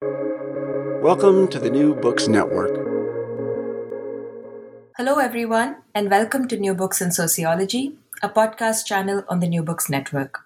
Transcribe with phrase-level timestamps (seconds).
[0.00, 2.70] Welcome to the New Books Network.
[4.96, 9.64] Hello, everyone, and welcome to New Books in Sociology, a podcast channel on the New
[9.64, 10.38] Books Network.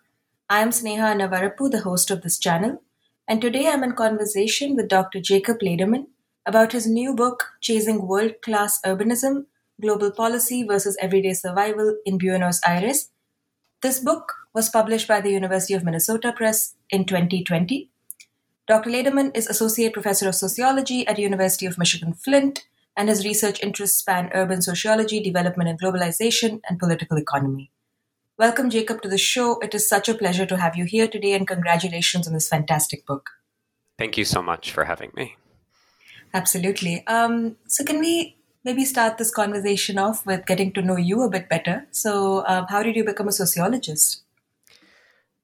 [0.49, 2.83] I am Sneha Annavarapu, the host of this channel,
[3.29, 5.21] and today I'm in conversation with Dr.
[5.21, 6.07] Jacob Lederman
[6.47, 9.45] about his new book, Chasing World Class Urbanism
[9.83, 13.11] Global Policy versus Everyday Survival in Buenos Aires.
[13.83, 17.92] This book was published by the University of Minnesota Press in 2020.
[18.69, 18.91] Dr.
[18.91, 22.65] Lederman is Associate Professor of Sociology at University of Michigan Flint,
[22.97, 27.73] and his research interests span urban sociology, development and globalization, and political economy.
[28.39, 29.59] Welcome, Jacob, to the show.
[29.59, 33.05] It is such a pleasure to have you here today, and congratulations on this fantastic
[33.05, 33.31] book.
[33.99, 35.37] Thank you so much for having me.
[36.33, 37.05] Absolutely.
[37.09, 41.29] Um, so, can we maybe start this conversation off with getting to know you a
[41.29, 41.89] bit better?
[41.91, 44.22] So, um, how did you become a sociologist?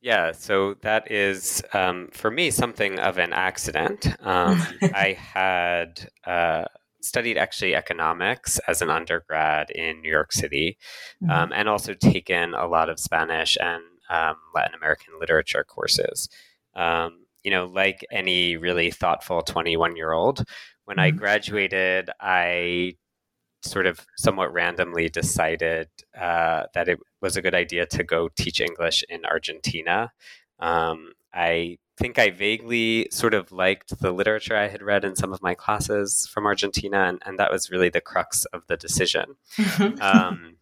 [0.00, 4.06] Yeah, so that is um, for me something of an accident.
[4.20, 6.66] Um, I had uh,
[7.00, 10.78] studied actually economics as an undergrad in New York City,
[11.22, 11.30] mm-hmm.
[11.30, 16.28] um, and also taken a lot of Spanish and um, Latin American literature courses.
[16.74, 20.44] Um, you know, like any really thoughtful 21 year old,
[20.84, 21.00] when mm-hmm.
[21.00, 22.94] I graduated, I
[23.62, 28.60] sort of somewhat randomly decided uh, that it was a good idea to go teach
[28.60, 30.12] English in Argentina.
[30.60, 35.32] Um, I think I vaguely sort of liked the literature I had read in some
[35.32, 39.36] of my classes from Argentina, and, and that was really the crux of the decision.
[40.00, 40.56] um,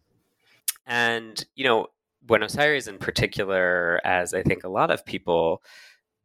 [0.85, 1.87] and, you know,
[2.23, 5.61] Buenos Aires in particular, as I think a lot of people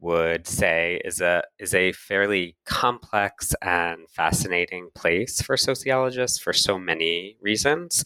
[0.02, 6.78] would say is a is a fairly complex and fascinating place for sociologists for so
[6.78, 8.04] many reasons.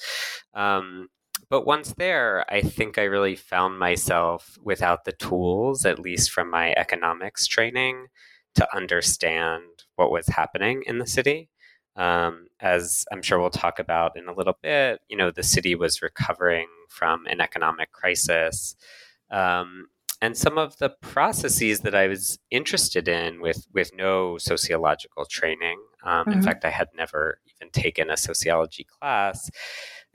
[0.54, 1.08] Um,
[1.48, 6.50] but once there, I think I really found myself without the tools, at least from
[6.50, 8.06] my economics training,
[8.56, 9.62] to understand
[9.96, 11.48] what was happening in the city.
[11.96, 15.74] Um, as I'm sure we'll talk about in a little bit, you know, the city
[15.74, 18.76] was recovering from an economic crisis.
[19.30, 19.86] Um,
[20.22, 25.78] and some of the processes that I was interested in with with no sociological training.
[26.04, 26.32] Um, mm-hmm.
[26.32, 29.50] In fact, I had never even taken a sociology class.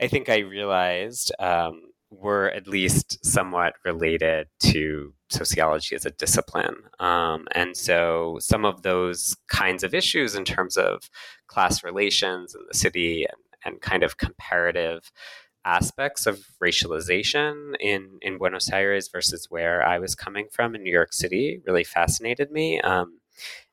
[0.00, 6.76] I think I realized um, were at least somewhat related to sociology as a discipline.
[7.00, 11.08] Um, and so some of those kinds of issues in terms of
[11.46, 15.10] class relations in the city and, and kind of comparative
[15.64, 20.92] aspects of racialization in, in Buenos Aires versus where I was coming from in New
[20.92, 22.80] York City really fascinated me.
[22.80, 23.18] Um,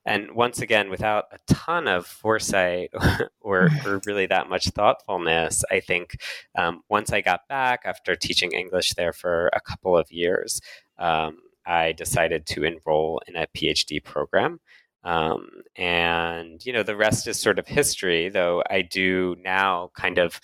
[0.06, 2.90] and once again, without a ton of foresight
[3.40, 6.16] or, or really that much thoughtfulness, I think
[6.56, 10.60] um, once I got back after teaching English there for a couple of years,
[10.98, 14.60] um, I decided to enroll in a PhD program.
[15.04, 20.18] Um, and, you know, the rest is sort of history, though I do now kind
[20.18, 20.40] of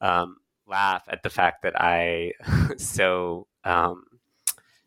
[0.00, 0.36] um,
[0.66, 2.32] laugh at the fact that I
[2.76, 4.04] so um,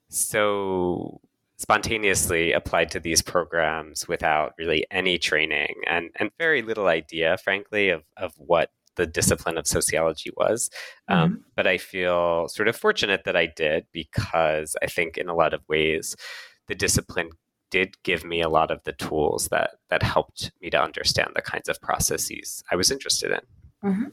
[0.09, 1.21] so
[1.57, 7.89] spontaneously applied to these programs without really any training and and very little idea, frankly,
[7.89, 10.69] of of what the discipline of sociology was.
[11.07, 11.23] Um, mm-hmm.
[11.23, 15.35] Um, but I feel sort of fortunate that I did because I think in a
[15.35, 16.15] lot of ways
[16.67, 17.29] the discipline
[17.69, 21.41] did give me a lot of the tools that that helped me to understand the
[21.41, 23.89] kinds of processes I was interested in.
[23.89, 24.05] Mm-hmm.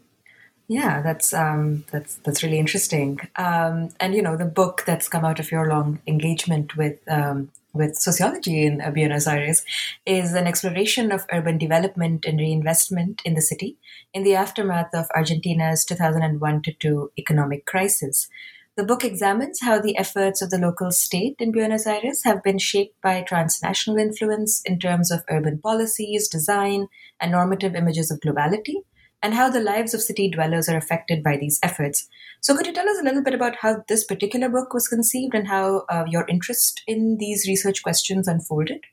[0.67, 3.21] Yeah, that's um, that's that's really interesting.
[3.37, 7.51] Um, and you know, the book that's come out of your long engagement with um,
[7.75, 9.63] with sociology in uh, Buenos Aires
[10.07, 13.77] is an exploration of urban development and reinvestment in the city
[14.15, 18.29] in the aftermath of Argentina's 2001 to 2 economic crisis.
[18.77, 22.59] The book examines how the efforts of the local state in Buenos Aires have been
[22.59, 26.89] shaped by transnational influence in terms of urban policies, design,
[27.21, 28.83] and normative images of globality
[29.25, 32.07] and how the lives of city dwellers are affected by these efforts.
[32.43, 35.35] So, could you tell us a little bit about how this particular book was conceived
[35.35, 38.85] and how uh, your interest in these research questions unfolded?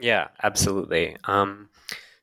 [0.00, 1.16] Yeah, absolutely.
[1.24, 1.68] Um,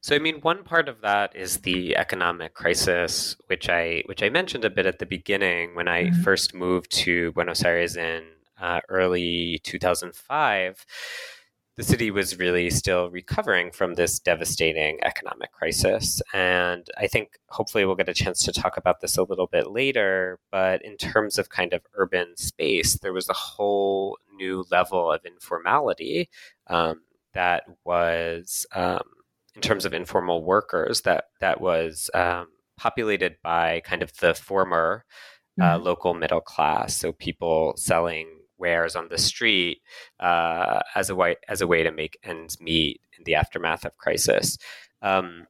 [0.01, 4.27] so, I mean, one part of that is the economic crisis, which I which I
[4.27, 6.21] mentioned a bit at the beginning when I mm-hmm.
[6.21, 8.23] first moved to Buenos Aires in
[8.61, 10.85] uh, early 2005
[11.75, 16.21] the city was really still recovering from this devastating economic crisis.
[16.33, 19.71] And I think hopefully we'll get a chance to talk about this a little bit
[19.71, 20.39] later.
[20.51, 25.25] But in terms of kind of urban space, there was a whole new level of
[25.25, 26.29] informality
[26.67, 27.01] um,
[27.33, 29.01] that was, um,
[29.55, 35.05] in terms of informal workers, that, that was um, populated by kind of the former
[35.59, 35.83] uh, mm-hmm.
[35.83, 36.95] local middle class.
[36.95, 38.27] So people selling
[38.63, 39.81] wares on the street
[40.19, 43.97] uh, as a way as a way to make ends meet in the aftermath of
[43.97, 44.57] crisis.
[45.01, 45.47] Um,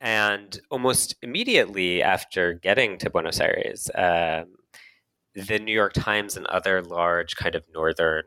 [0.00, 4.46] and almost immediately after getting to Buenos Aires, um,
[5.34, 8.24] the New York Times and other large kind of northern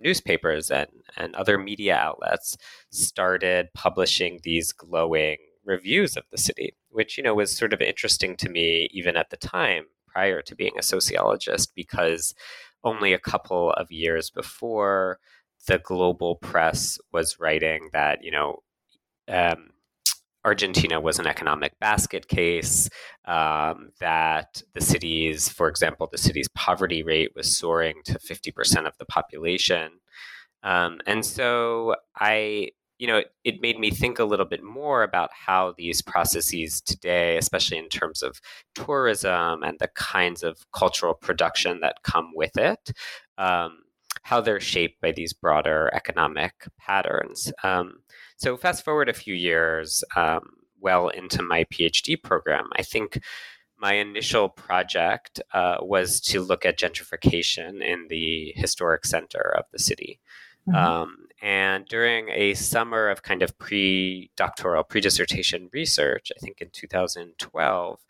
[0.00, 2.56] newspapers and, and other media outlets
[2.90, 8.36] started publishing these glowing reviews of the city, which you know was sort of interesting
[8.36, 12.34] to me even at the time prior to being a sociologist because
[12.84, 15.18] only a couple of years before,
[15.66, 18.62] the global press was writing that, you know,
[19.28, 19.70] um,
[20.44, 22.90] Argentina was an economic basket case,
[23.24, 28.92] um, that the city's, for example, the city's poverty rate was soaring to 50% of
[28.98, 29.92] the population.
[30.62, 35.02] Um, and so I you know, it, it, made me think a little bit more
[35.02, 38.40] about how these processes today, especially in terms of
[38.74, 42.92] tourism and the kinds of cultural production that come with it,
[43.36, 43.78] um,
[44.22, 47.52] how they're shaped by these broader economic patterns.
[47.62, 48.00] Um,
[48.36, 50.42] so, fast forward a few years, um,
[50.80, 53.20] well into my PhD program, I think
[53.78, 59.78] my initial project uh, was to look at gentrification in the historic center of the
[59.78, 60.20] city.
[60.68, 60.76] Mm-hmm.
[60.76, 66.60] Um, and during a summer of kind of pre doctoral, pre dissertation research, I think
[66.60, 68.00] in 2012,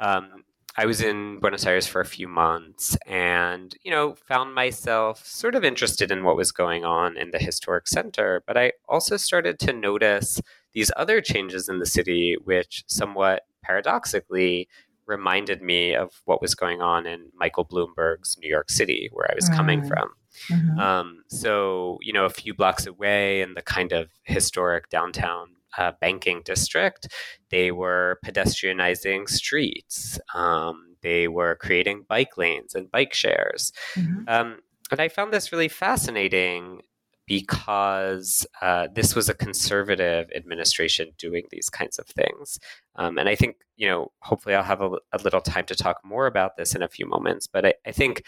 [0.00, 0.44] um,
[0.76, 5.54] I was in Buenos Aires for a few months and, you know, found myself sort
[5.54, 8.42] of interested in what was going on in the historic center.
[8.44, 10.40] But I also started to notice
[10.72, 14.68] these other changes in the city, which somewhat paradoxically
[15.06, 19.34] reminded me of what was going on in Michael Bloomberg's New York City, where I
[19.36, 19.54] was mm.
[19.56, 20.10] coming from.
[20.50, 20.78] Mm-hmm.
[20.78, 25.92] Um, so, you know, a few blocks away in the kind of historic downtown uh,
[26.00, 27.08] banking district,
[27.50, 30.18] they were pedestrianizing streets.
[30.34, 33.72] Um, they were creating bike lanes and bike shares.
[33.96, 34.28] Mm-hmm.
[34.28, 34.58] Um,
[34.90, 36.82] and I found this really fascinating
[37.26, 42.58] because uh, this was a conservative administration doing these kinds of things.
[42.96, 46.00] Um, and I think, you know, hopefully I'll have a, a, little time to talk
[46.04, 47.46] more about this in a few moments.
[47.46, 48.24] But I, I think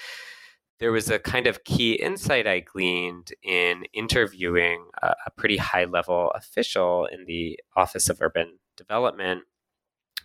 [0.78, 5.84] there was a kind of key insight I gleaned in interviewing a, a pretty high
[5.84, 9.42] level official in the Office of Urban Development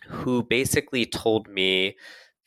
[0.08, 1.96] who basically told me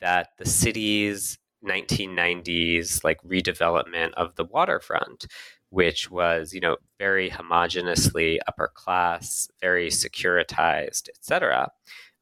[0.00, 5.26] that the city's 1990s like redevelopment of the waterfront
[5.70, 11.70] which was you know very homogeneously upper class very securitized etc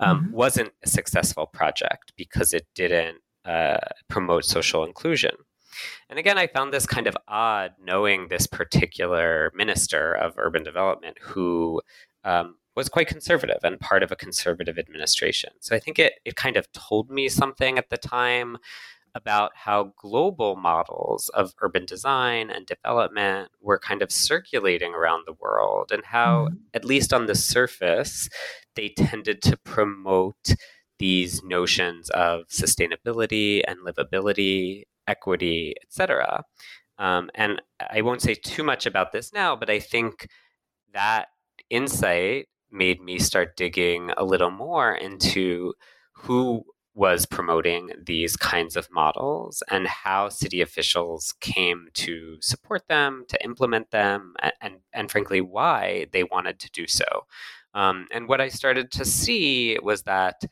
[0.00, 0.32] um, mm-hmm.
[0.32, 3.76] wasn't a successful project because it didn't uh,
[4.08, 5.32] promote social inclusion
[6.08, 11.18] and again, I found this kind of odd knowing this particular minister of urban development
[11.20, 11.80] who
[12.24, 15.50] um, was quite conservative and part of a conservative administration.
[15.60, 18.58] So I think it, it kind of told me something at the time
[19.14, 25.36] about how global models of urban design and development were kind of circulating around the
[25.38, 26.56] world, and how, mm-hmm.
[26.74, 28.28] at least on the surface,
[28.74, 30.56] they tended to promote
[30.98, 36.44] these notions of sustainability and livability equity, etc.
[36.98, 40.28] Um, and I won't say too much about this now, but I think
[40.92, 41.28] that
[41.70, 45.74] insight made me start digging a little more into
[46.12, 53.24] who was promoting these kinds of models and how city officials came to support them,
[53.28, 57.26] to implement them, and, and, and frankly, why they wanted to do so.
[57.74, 60.44] Um, and what I started to see was that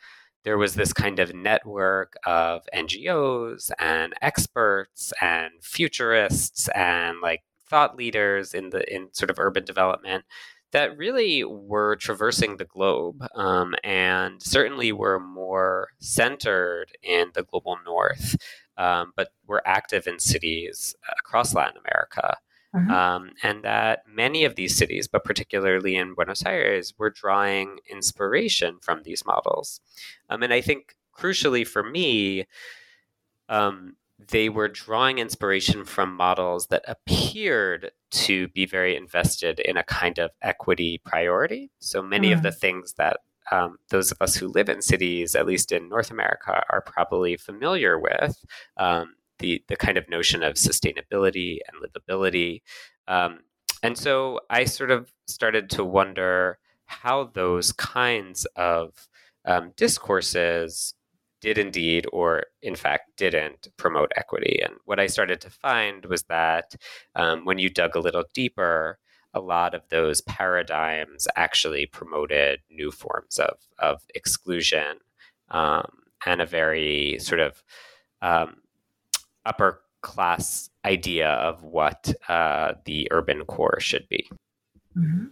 [0.45, 7.97] there was this kind of network of NGOs and experts and futurists and like thought
[7.97, 10.25] leaders in the in sort of urban development
[10.73, 17.77] that really were traversing the globe um, and certainly were more centered in the global
[17.85, 18.37] north,
[18.79, 22.37] um, but were active in cities across Latin America.
[22.75, 22.91] Mm-hmm.
[22.91, 28.79] Um, and that many of these cities, but particularly in Buenos Aires, were drawing inspiration
[28.81, 29.81] from these models.
[30.31, 32.47] Um, and I think crucially for me,
[33.49, 33.97] um,
[34.31, 40.19] they were drawing inspiration from models that appeared to be very invested in a kind
[40.19, 41.71] of equity priority.
[41.79, 42.39] So many mm-hmm.
[42.39, 42.59] of the mm.
[42.59, 43.19] things that
[43.51, 47.37] um, those of us who live in cities, at least in North America, are probably
[47.37, 48.43] familiar with.
[48.77, 52.63] Um, the the kind of notion of sustainability and livability.
[53.09, 53.41] Um,
[53.83, 59.09] and so I sort of started to wonder how those kinds of
[59.45, 60.95] um, discourses
[61.41, 64.61] did indeed, or in fact didn't, promote equity.
[64.63, 66.77] And what I started to find was that
[67.17, 68.99] um, when you dug a little deeper,
[69.35, 74.99] a lot of those paradigms actually promoted new forms of, of exclusion
[75.51, 75.91] um,
[76.27, 77.63] and a very sort of
[78.21, 78.62] um,
[79.45, 84.29] upper class idea of what uh, the urban core should be.
[84.97, 85.27] Mm-hmm.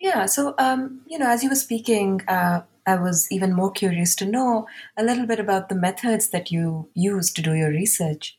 [0.00, 0.26] Yeah.
[0.26, 4.26] So, um, you know, as you were speaking, uh, I was even more curious to
[4.26, 8.38] know a little bit about the methods that you use to do your research.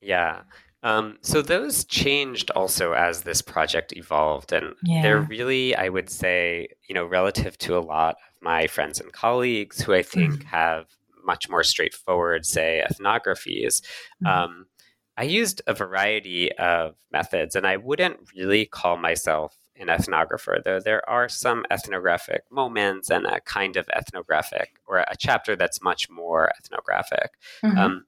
[0.00, 0.42] Yeah.
[0.84, 5.02] Um, so those changed also as this project evolved, and Yeah.
[5.02, 9.12] they're really, I would say, you know, relative to a lot of my friends and
[9.12, 10.44] colleagues who I think Mhm.
[10.44, 10.86] have
[11.24, 13.82] much more straightforward, say, ethnographies.
[14.24, 14.28] Mhm.
[14.28, 14.66] Um,
[15.16, 20.80] I used a variety of methods, and I wouldn't really call myself an ethnographer, though
[20.80, 26.08] there are some ethnographic moments and a kind of ethnographic or a chapter that's much
[26.08, 27.32] more ethnographic.
[27.62, 27.76] Mhm.
[27.76, 28.06] Um,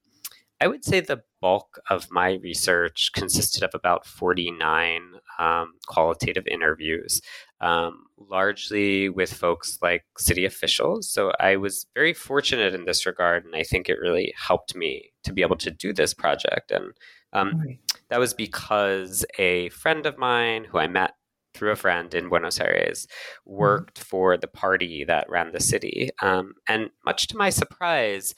[0.65, 5.01] I would say the bulk of my research consisted of about 49
[5.39, 7.21] um, qualitative interviews,
[7.61, 11.11] um, largely with folks like city officials.
[11.11, 15.13] So I was very fortunate in this regard, and I think it really helped me
[15.25, 16.71] to be able to do this project.
[16.71, 16.93] And
[17.35, 17.79] um, Right.
[18.09, 21.13] that was because a friend of mine who I met
[21.53, 23.07] through a friend in Buenos Aires
[23.45, 26.09] worked for the party that ran the city.
[26.23, 28.35] Um, and much to my surprise,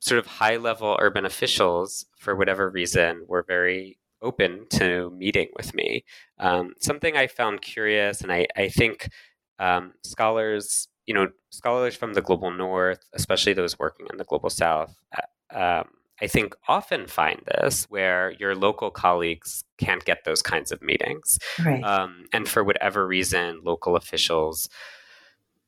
[0.00, 5.74] sort of high level urban officials, for whatever reason, were very open to meeting with
[5.74, 6.04] me.
[6.38, 9.10] Um, something I found curious, and I, I think
[9.58, 14.50] um, scholars, you know, scholars from the global north, especially those working in the global
[14.50, 15.88] south, uh, um,
[16.20, 21.38] I think often find this where your local colleagues can't get those kinds of meetings.
[21.64, 21.82] Right.
[21.82, 24.68] Um, and for whatever reason, local officials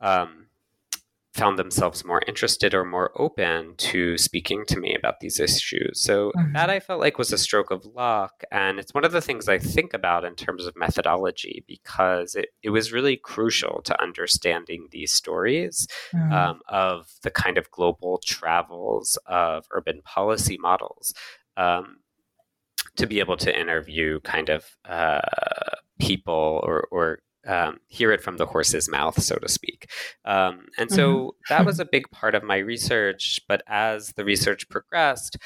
[0.01, 0.47] um,
[1.33, 6.01] found themselves more interested or more open to speaking to me about these issues.
[6.01, 6.53] So Mhm.
[6.55, 8.43] that I felt like was a stroke of luck.
[8.51, 12.49] And it's one of the things I think about in terms of methodology because it,
[12.65, 16.33] it was really crucial to understanding these stories Mm.
[16.33, 21.15] um, of the kind of global travels of urban policy models
[21.57, 21.99] um,
[22.97, 25.21] to be able to interview kind of uh,
[26.01, 29.91] people or, or um, hear it from the horse's mouth, so to speak.
[30.25, 33.41] Um, and so that was a big part of my research.
[33.49, 35.37] But as the research progressed,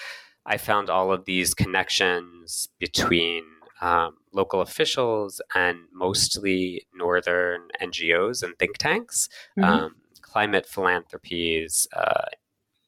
[0.46, 3.44] I found all of these connections between
[3.80, 9.64] um, local officials and mostly northern NGOs and think tanks, Mhm.
[9.64, 12.26] um, climate philanthropies, uh,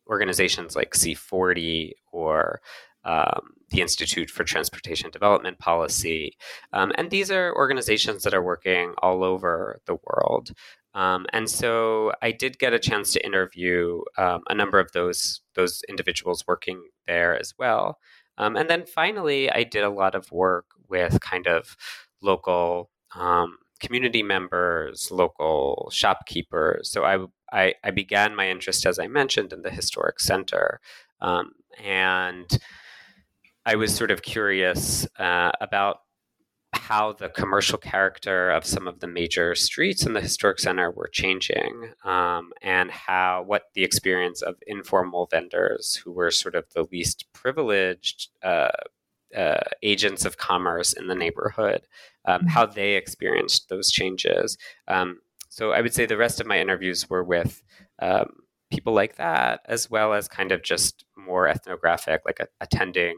[0.09, 2.61] organizations like C40 or
[3.07, 6.37] um, the Institute for Transportation Development Policy.
[6.73, 10.51] Um, and these are organizations that are working all over the world.
[10.95, 15.41] Um, and so I did get a chance to interview um, a number of those
[15.55, 17.99] those individuals working there as well.
[18.39, 21.77] Um, and then finally, I did a lot of work with kind of
[22.23, 26.91] local um, community members, local shopkeepers.
[26.91, 30.81] So I, I, I began my interest, as I mentioned, in the historic center,
[31.21, 32.59] um, and
[33.67, 35.99] I was sort of curious uh, about
[36.75, 41.09] how the commercial character of some of the major streets in the historic center were
[41.09, 46.87] changing, um, and how what the experience of informal vendors who were sort of the
[46.93, 48.71] least privileged uh,
[49.37, 51.83] uh, agents of commerce in the neighborhood,
[52.27, 52.49] um, Mhm.
[52.51, 54.59] how they experienced those changes.
[54.89, 55.21] Um,
[55.51, 57.63] so I would say the rest of my interviews were with
[58.01, 58.29] um,
[58.71, 63.17] people like that, as well as kind of just more ethnographic, like a- attending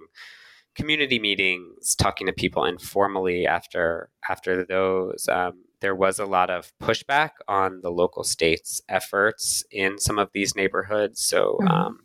[0.78, 5.28] community meetings, talking to people informally after after those.
[5.28, 10.30] Um, there was a lot of pushback on the local state's efforts in some of
[10.32, 11.20] these neighborhoods.
[11.20, 11.58] So.
[11.62, 11.70] Mhm.
[11.70, 11.98] Um,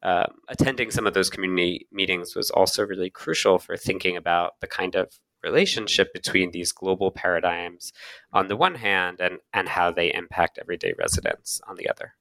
[0.00, 4.68] um, attending some of those community meetings was also really crucial for thinking about the
[4.68, 7.92] kind of relationship between these global paradigms
[8.32, 12.14] on the one hand and, and how they impact everyday residents on the other.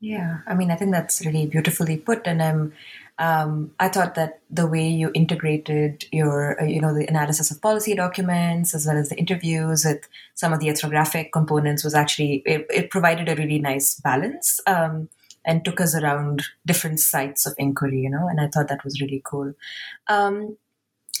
[0.00, 2.72] Yeah, I mean, I think that's really beautifully put, and um,
[3.18, 7.62] um, I thought that the way you integrated your, uh, you know, the analysis of
[7.62, 12.42] policy documents as well as the interviews with some of the ethnographic components was actually
[12.44, 15.08] it, it provided a really nice balance um,
[15.44, 19.00] and took us around different sites of inquiry, you know, and I thought that was
[19.00, 19.54] really cool.
[20.08, 20.56] Um,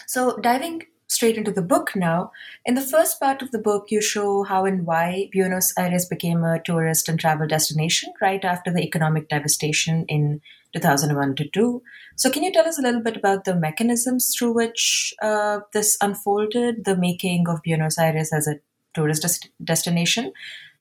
[0.06, 0.82] so diving
[1.14, 2.32] straight into the book now.
[2.64, 6.44] In the first part of the book, you show how and why Buenos Aires became
[6.44, 10.40] a tourist and travel destination right after the economic devastation in
[10.74, 11.82] 2001 to 2.
[12.16, 15.96] So, can you tell us a little bit about the mechanisms through which uh, this
[16.00, 18.58] unfolded, the making of Buenos Aires as a
[18.92, 20.32] tourist des- destination,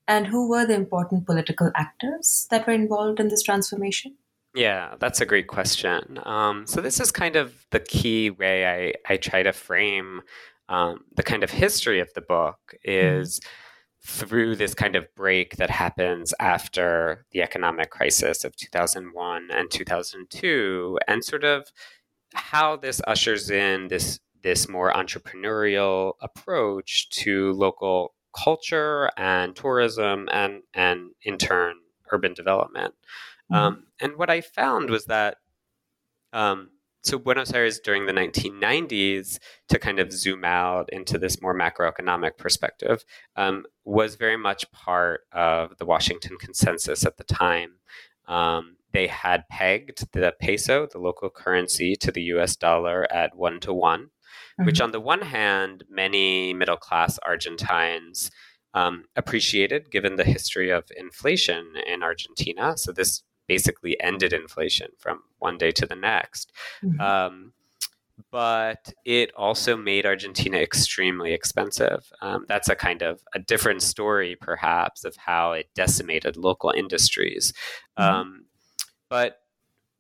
[0.08, 4.16] and who were the important political actors that were involved in this transformation?
[4.56, 6.20] Yeah, that's a great question.
[6.24, 10.22] Um, so this is kind of the key way I, I try to frame
[10.70, 13.20] um, the kind of history of the book mm-hmm.
[13.20, 14.28] is mm-hmm.
[14.28, 21.00] through this kind of break that happens after the economic crisis of 2001 and 2002
[21.08, 21.72] and sort of
[22.34, 30.64] how this ushers in this this more entrepreneurial approach to local culture and tourism and
[30.74, 31.76] and in turn
[32.12, 32.94] urban development.
[33.52, 33.56] Mm-hmm.
[33.56, 35.38] Um, and what I found was that
[36.32, 36.70] um,
[37.04, 42.38] so Buenos Aires during the 1990s, to kind of zoom out into this more macroeconomic
[42.38, 43.04] perspective,
[43.36, 47.74] um, was very much part of the Washington Consensus at the time.
[48.28, 52.56] Um, they had pegged the peso, the local currency, to the U.S.
[52.56, 54.66] dollar at one to one, mm-hmm.
[54.66, 58.32] which on the one hand, many middle class Argentines
[58.74, 62.78] um, appreciated given the history of inflation in Argentina.
[62.78, 66.52] So this basically ended inflation from one day to the next.
[66.84, 67.00] Mm-hmm.
[67.02, 67.54] Um,
[68.32, 72.12] but it also made Argentina extremely expensive.
[72.22, 77.54] Um, that's a kind of a different story, perhaps, of how it decimated local industries.
[77.98, 78.16] Mm-hmm.
[78.16, 78.46] Um,
[79.10, 79.40] but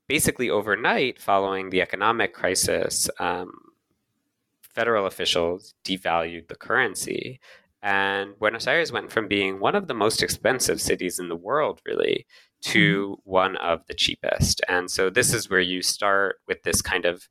[0.07, 3.51] basically, overnight, following the economic crisis, um,
[4.73, 7.39] federal officials devalued the currency.
[7.81, 11.81] And Buenos Aires went from being one of the most expensive cities in the world,
[11.85, 12.25] really,
[12.63, 13.29] to mm-hmm.
[13.29, 14.61] one of the cheapest.
[14.67, 17.27] And so this is where you start with this kind of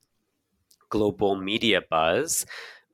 [0.90, 2.44] global media buzz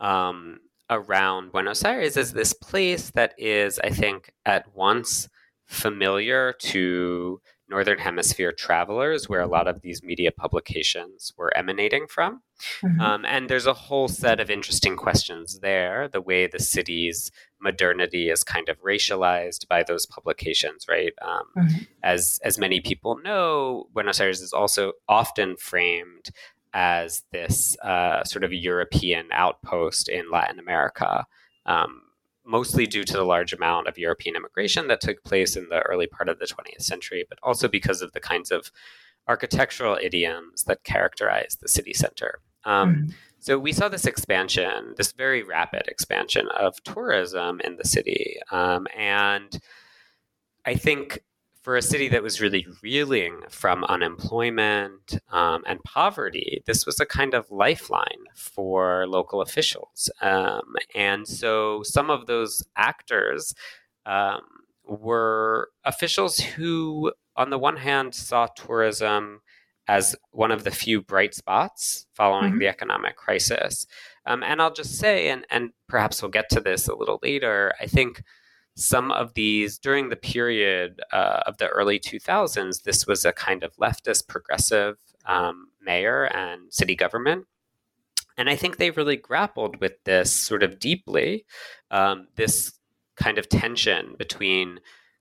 [0.01, 5.29] um, around Buenos Aires as this place that is, I think, at once
[5.67, 12.41] familiar to Northern Hemisphere travelers, where a lot of these media publications were emanating from.
[12.83, 13.01] Mm-hmm.
[13.01, 16.09] Um, and there's a whole set of interesting questions there.
[16.09, 21.13] The way the city's modernity is kind of racialized by those publications, right?
[21.23, 21.79] Um, mm-hmm.
[22.03, 26.31] As as many people know, Buenos Aires is also often framed
[26.75, 31.27] as this uh, sort of European outpost in Latin America.
[31.67, 32.03] Um,
[32.45, 36.07] mostly due to the large amount of European immigration that took place in the early
[36.07, 38.73] part of the 20th century, but also because of the kinds of
[39.29, 42.41] architectural idioms that characterize the city center.
[42.65, 43.11] Um, mm-hmm.
[43.49, 48.37] So we saw this expansion, this very rapid expansion of tourism in the city.
[48.51, 49.59] Um, and
[50.67, 51.21] I think
[51.63, 57.07] for a city that was really reeling from unemployment um, and poverty, this was a
[57.07, 60.11] kind of lifeline for local officials.
[60.21, 63.55] Um, and so some of those actors
[64.05, 64.43] um,
[64.87, 69.41] were officials who, on the one hand, saw tourism
[69.89, 72.59] as one of the few bright spots following mm-hmm.
[72.59, 73.87] the economic crisis.
[74.27, 77.73] Um, and I'll just say, and, and perhaps we'll get to this a little later,
[77.81, 78.23] I think
[78.77, 83.65] some of these during the period uh, of the early 2000s this was a kind
[83.65, 84.97] of leftist progressive
[85.27, 87.45] um, mayor and city government
[88.37, 91.45] and i think they really grappled with this sort of deeply
[91.91, 92.79] um, this
[93.17, 94.79] kind of tension between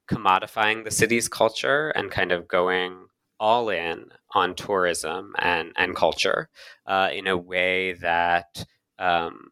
[0.07, 3.07] commodifying the city's culture and kind of going
[3.39, 6.49] all in on tourism and, and culture
[6.85, 8.65] uh, in a way that
[8.99, 9.49] um,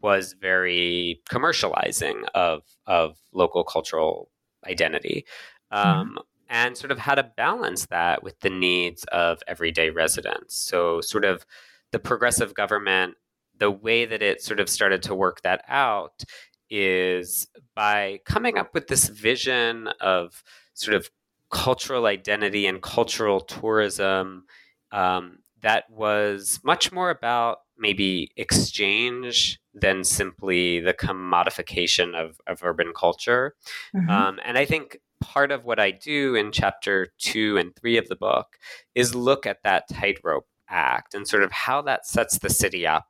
[0.00, 4.30] was very commercializing of of local cultural
[4.66, 5.24] identity.
[5.72, 5.88] Mm-hmm.
[5.88, 6.16] Um, mm-hmm.
[6.52, 10.56] And sort of how to balance that with the needs of everyday residents.
[10.56, 11.46] So, sort of
[11.92, 13.14] the progressive government,
[13.56, 16.24] the way that it sort of started to work that out
[16.68, 20.42] is by coming up with this vision of
[20.74, 21.08] sort of
[21.50, 24.44] cultural identity and cultural tourism
[24.92, 32.92] um, that was much more about maybe exchange than simply the commodification of, of urban
[32.94, 33.54] culture.
[33.94, 34.10] Mm-hmm.
[34.10, 38.08] Um, and I think part of what I do in chapter two and three of
[38.08, 38.56] the book
[38.94, 43.06] is look at that tightrope act and sort of how that sets the city up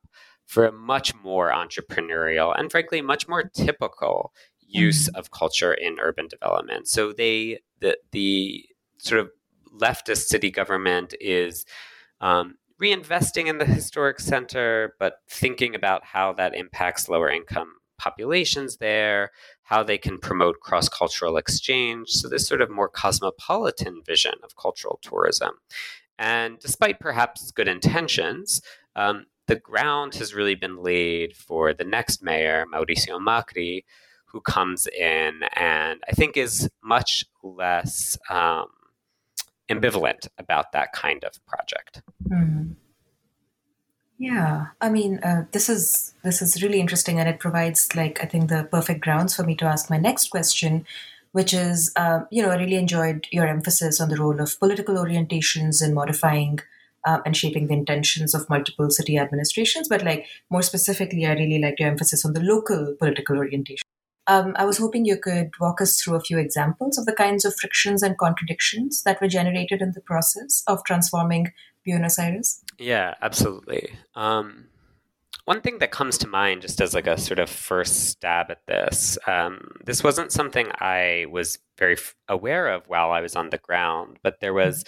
[0.46, 4.32] for a much more entrepreneurial and frankly much more typical
[4.70, 5.18] use mm-hmm.
[5.18, 6.88] of culture in urban development.
[6.88, 8.66] So they the the
[8.98, 9.30] sort of
[9.78, 11.64] leftist city government is
[12.20, 18.78] um, reinvesting in the historic center, but thinking about how that impacts lower income populations
[18.78, 19.30] there,
[19.64, 22.08] how they can promote cross cultural exchange.
[22.08, 25.52] So, this sort of more cosmopolitan vision of cultural tourism.
[26.18, 28.60] And despite perhaps good intentions,
[28.94, 33.84] um, the ground has really been laid for the next mayor, Mauricio Macri,
[34.32, 38.66] who comes in and I think is much less um,
[39.70, 42.02] ambivalent about that kind of project.
[42.28, 42.76] Mm.
[44.18, 48.26] Yeah, I mean, uh, this is this is really interesting, and it provides like I
[48.26, 50.84] think the perfect grounds for me to ask my next question,
[51.32, 54.96] which is, uh, you know, I really enjoyed your emphasis on the role of political
[54.96, 56.60] orientations in modifying
[57.06, 59.88] uh, and shaping the intentions of multiple city administrations.
[59.88, 63.86] But like more specifically, I really liked your emphasis on the local political orientation.
[64.30, 67.44] Um, I was hoping you could walk us through a few examples of the kinds
[67.44, 71.52] of frictions and contradictions that were generated in the process of transforming
[71.84, 72.62] Buenos Aires.
[72.78, 73.90] Yeah, absolutely.
[74.14, 74.68] Um,
[75.46, 78.64] one thing that comes to mind, just as like a sort of first stab at
[78.68, 83.50] this, um, this wasn't something I was very f- aware of while I was on
[83.50, 84.84] the ground, but there was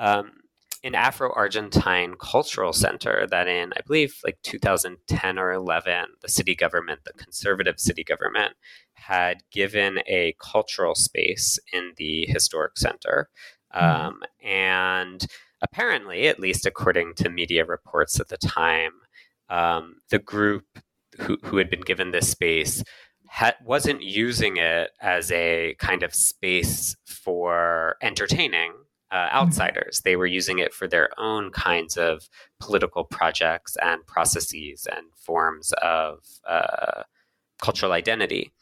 [0.00, 0.32] um,
[0.82, 6.54] an Afro Argentine cultural center that in, I believe, like 2010 or 11, the city
[6.54, 8.54] government, the conservative city government,
[8.94, 13.28] had given a cultural space in the historic center.
[13.74, 14.16] Mm-hmm.
[14.44, 15.26] and
[15.62, 18.90] apparently, at least according to media reports at the time,
[19.48, 20.64] um, the group
[21.20, 22.82] who, who had been given this space
[23.28, 28.72] ha- wasn't using it as a kind of space for entertaining
[29.10, 29.36] uh, mm-hmm.
[29.36, 30.02] outsiders.
[30.02, 35.72] They were using it for their own kinds of political projects and processes and forms
[35.82, 36.18] of
[36.48, 37.02] uh,
[37.60, 38.52] cultural identity.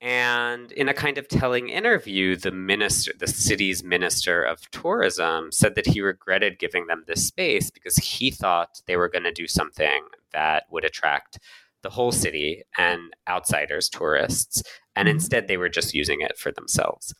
[0.00, 5.74] And in a kind of telling interview, the minister, the city's minister of tourism, said
[5.74, 9.48] that he regretted giving them this space because he thought they were going to do
[9.48, 10.02] something
[10.32, 11.40] that would attract
[11.82, 14.62] the whole city and outsiders, tourists,
[14.94, 15.16] and mm-hmm.
[15.16, 17.12] instead they were just using it for themselves.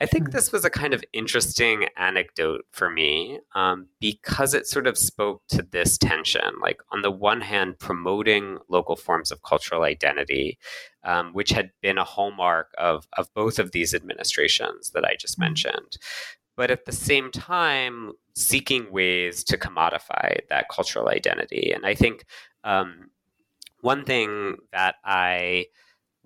[0.00, 0.30] I think hmm.
[0.32, 5.42] this was a kind of interesting anecdote for me um, because it sort of spoke
[5.48, 6.54] to this tension.
[6.60, 10.58] Like, on the one hand, promoting local forms of cultural identity,
[11.04, 15.36] um, which had been a hallmark of, of both of these administrations that I just
[15.36, 15.44] hmm.
[15.44, 15.98] mentioned.
[16.56, 21.72] But at the same time, seeking ways to commodify that cultural identity.
[21.72, 22.24] And I think
[22.64, 23.10] um,
[23.80, 25.66] one thing that I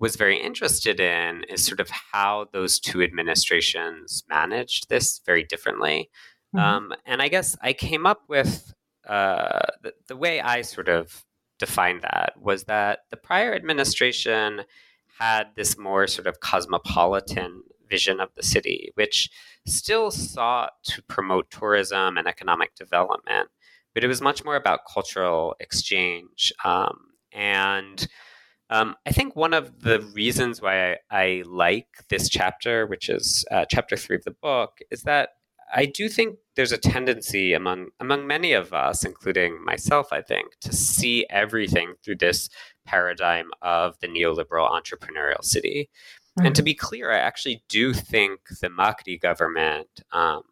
[0.03, 6.09] was very interested in is sort of how those two administrations managed this very differently.
[6.53, 6.59] Mm-hmm.
[6.59, 8.73] Um, and I guess I came up with
[9.07, 11.23] uh, the, the way I sort of
[11.57, 14.63] defined that was that the prior administration
[15.19, 19.29] had this more sort of cosmopolitan vision of the city, which
[19.65, 23.47] still sought to promote tourism and economic development,
[23.93, 26.51] but it was much more about cultural exchange.
[26.65, 26.97] Um,
[27.31, 28.05] and
[28.69, 33.45] um, I think one of the reasons why I, I like this chapter, which is
[33.51, 35.29] uh, chapter three of the book, is that
[35.75, 40.53] I do think there's a tendency among among many of us, including myself, I think,
[40.61, 42.49] to see everything through this
[42.85, 45.89] paradigm of the neoliberal entrepreneurial city.
[46.37, 46.45] Mm-hmm.
[46.45, 46.65] And to mm-hmm.
[46.65, 50.43] be clear, I actually do think the Macri government um,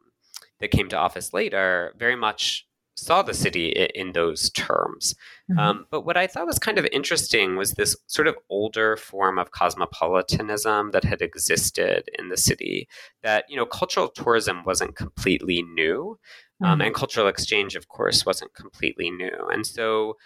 [0.60, 5.16] that came to office later very much saw the city in those terms.
[5.50, 5.60] Mm-hmm.
[5.60, 9.40] Um, but what I thought was kind of interesting was this sort of older form
[9.40, 12.88] of cosmopolitanism that had existed in the city.
[13.24, 16.20] That you know, cultural tourism wasn't completely new,
[16.62, 16.82] um, mm-hmm.
[16.82, 19.48] and cultural exchange, of course, wasn't completely new.
[19.52, 20.18] And so,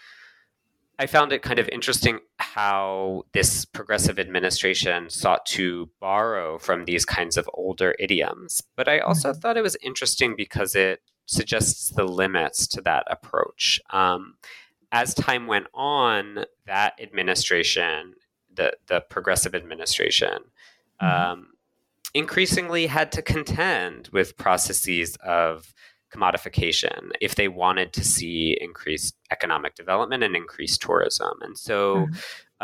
[0.98, 7.04] I found it kind of interesting how this progressive administration sought to borrow from these
[7.04, 8.64] kinds of older idioms.
[8.78, 9.40] But I also mm-hmm.
[9.40, 13.80] thought it was interesting because it suggests the limits to that approach.
[13.90, 14.36] Um,
[14.92, 18.14] as time went on, that administration,
[18.54, 20.40] the the progressive administration,
[21.02, 21.32] mm-hmm.
[21.32, 21.48] um,
[22.14, 25.74] increasingly had to contend with processes of
[26.16, 31.34] commodification if they wanted to see increased economic development and increased tourism.
[31.42, 32.16] And so, mm-hmm.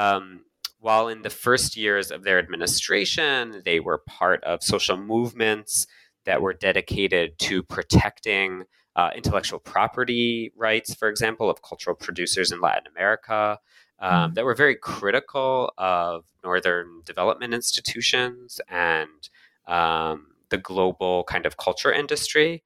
[0.02, 0.42] um,
[0.80, 5.86] while in the first years of their administration, they were part of social movements
[6.26, 8.64] that were dedicated to protecting
[8.96, 13.60] uh, intellectual property rights, for example, of cultural producers in Latin America,
[14.00, 14.36] um, mm.
[14.36, 19.30] that were very critical of Northern development institutions and
[19.68, 22.64] um, the global kind of culture industry.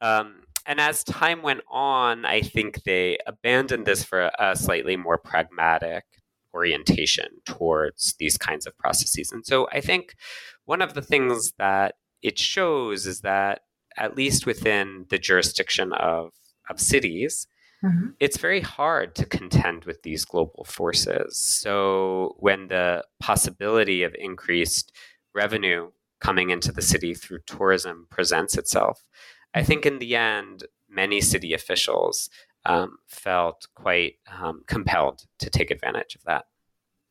[0.00, 4.96] Um, and as time went on, I think they abandoned this for a, a slightly
[4.96, 6.04] more pragmatic
[6.52, 9.30] orientation towards these kinds of processes.
[9.32, 10.16] And so I think
[10.64, 13.60] one of the things that it shows is that
[13.96, 16.32] at least within the jurisdiction of
[16.68, 17.46] of cities,
[17.84, 18.10] mm-hmm.
[18.20, 21.36] it's very hard to contend with these global forces.
[21.36, 24.92] So when the possibility of increased
[25.34, 29.04] revenue coming into the city through tourism presents itself,
[29.52, 32.30] I think in the end, many city officials
[32.66, 36.44] um, felt quite um, compelled to take advantage of that.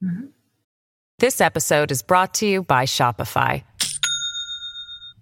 [0.04, 0.28] Mm-hmm.
[1.18, 3.64] This episode is brought to you by Shopify.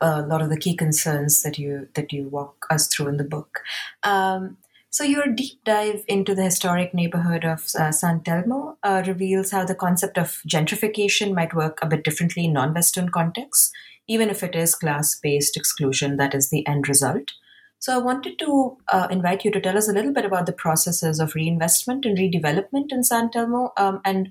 [0.00, 3.24] a lot of the key concerns that you that you walk us through in the
[3.24, 3.60] book.
[4.02, 4.58] Um,
[4.94, 9.64] so, your deep dive into the historic neighborhood of uh, San Telmo uh, reveals how
[9.64, 13.72] the concept of gentrification might work a bit differently in non Western contexts,
[14.06, 17.32] even if it is class based exclusion that is the end result.
[17.80, 20.52] So, I wanted to uh, invite you to tell us a little bit about the
[20.52, 24.30] processes of reinvestment and redevelopment in San Telmo um, and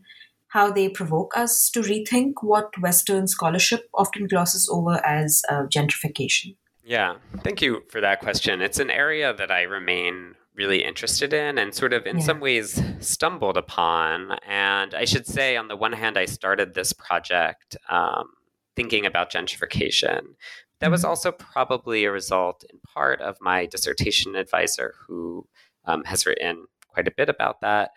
[0.54, 6.56] how they provoke us to rethink what Western scholarship often glosses over as uh, gentrification.
[6.84, 8.62] Yeah, thank you for that question.
[8.62, 12.24] It's an area that I remain really interested in and sort of in yeah.
[12.24, 14.38] some ways stumbled upon.
[14.48, 18.34] And I should say, on the one hand, I started this project um,
[18.76, 20.36] thinking about gentrification.
[20.82, 21.10] That was mm-hmm.
[21.10, 25.48] also probably a result, in part, of my dissertation advisor, who
[25.86, 27.90] um, has written quite a bit about that.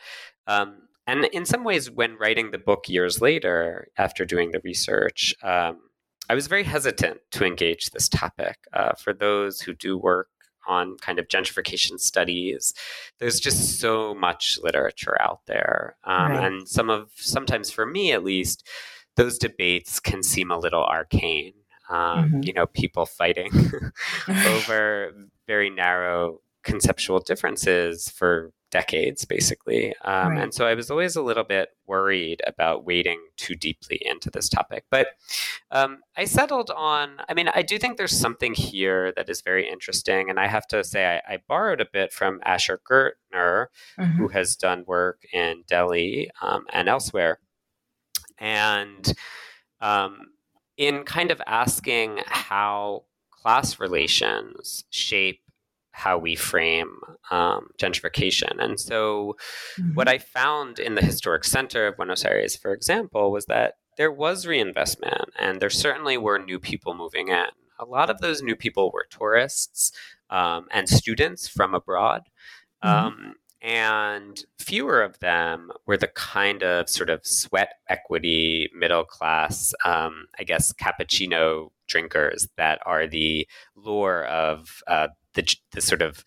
[0.46, 5.34] Um, and in some ways, when writing the book years later, after doing the research,
[5.42, 5.78] um,
[6.28, 8.56] I was very hesitant to engage this topic.
[8.72, 10.28] Uh, for those who do work
[10.66, 12.74] on kind of gentrification studies.
[13.18, 16.46] There's just so much literature out there, um, right.
[16.46, 18.66] and some of sometimes for me at least,
[19.16, 21.54] those debates can seem a little arcane.
[21.88, 22.40] Um, mm-hmm.
[22.42, 23.50] You know, people fighting
[24.28, 25.12] over
[25.46, 29.94] very narrow conceptual differences for decades, basically.
[30.04, 30.42] Um, right.
[30.42, 34.48] And so I was always a little bit worried about wading too deeply into this
[34.48, 34.84] topic.
[34.90, 35.08] But
[35.70, 39.68] um, I settled on, I mean, I do think there's something here that is very
[39.68, 40.28] interesting.
[40.28, 44.18] And I have to say, I, I borrowed a bit from Asher Ghertner, mm-hmm.
[44.18, 47.38] who has done work in Delhi um, and elsewhere.
[48.38, 49.14] And
[49.80, 50.18] um,
[50.76, 55.40] in kind of asking how class relations shape
[55.96, 56.98] how we frame
[57.30, 58.62] um, gentrification.
[58.62, 59.36] And so,
[59.80, 59.94] mm-hmm.
[59.94, 64.12] what I found in the historic center of Buenos Aires, for example, was that there
[64.12, 67.46] was reinvestment and there certainly were new people moving in.
[67.78, 69.90] A lot of those new people were tourists
[70.28, 72.24] um, and students from abroad.
[72.84, 73.06] Mm-hmm.
[73.06, 79.72] Um, and fewer of them were the kind of sort of sweat equity middle class,
[79.86, 86.24] um, I guess, cappuccino drinkers that are the lure of uh, the, the sort of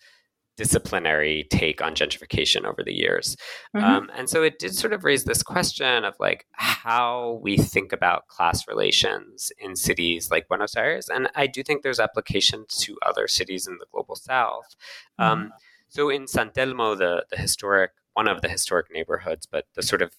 [0.60, 3.34] disciplinary take on gentrification over the years.
[3.74, 3.86] Mm-hmm.
[3.86, 7.94] Um, and so it did sort of raise this question of like how we think
[7.94, 11.08] about class relations in cities like Buenos Aires.
[11.08, 14.76] And I do think there's application to other cities in the global south.
[15.18, 15.46] Um, mm-hmm.
[15.46, 15.52] Um,
[15.88, 20.02] so in San Telmo, the, the historic, one of the historic neighborhoods, but the sort
[20.02, 20.14] of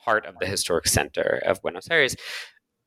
[0.00, 2.16] heart of the historic center of Buenos Aires,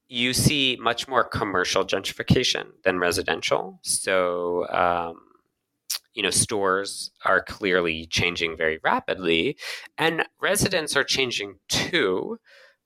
[0.09, 3.79] you see much more commercial gentrification than residential.
[3.81, 5.30] So, um,
[6.13, 9.57] you know, stores are clearly changing very rapidly,
[9.97, 12.37] and residents are changing too.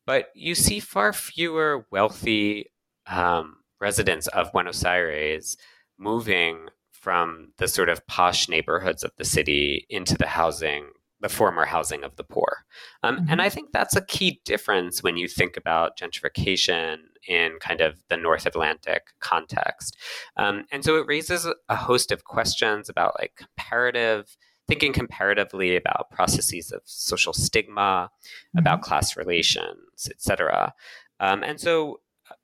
[0.05, 2.71] But you see far fewer wealthy
[3.07, 5.57] um, residents of Buenos Aires
[5.97, 10.87] moving from the sort of posh neighborhoods of the city into the housing
[11.21, 12.65] the former housing of the poor.
[13.03, 13.25] Um, mm-hmm.
[13.29, 16.97] And I think that's a key difference when you think about gentrification
[17.27, 19.97] in kind of the North Atlantic context.
[20.37, 26.09] Um, and so it raises a host of questions about like comparative thinking comparatively about
[26.11, 28.59] processes of social stigma, mm-hmm.
[28.59, 30.73] about class relations, etc.
[31.19, 31.99] Um, and so,
[32.29, 32.35] uh,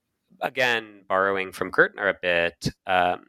[0.41, 3.25] again, borrowing from Ghertner a bit, um,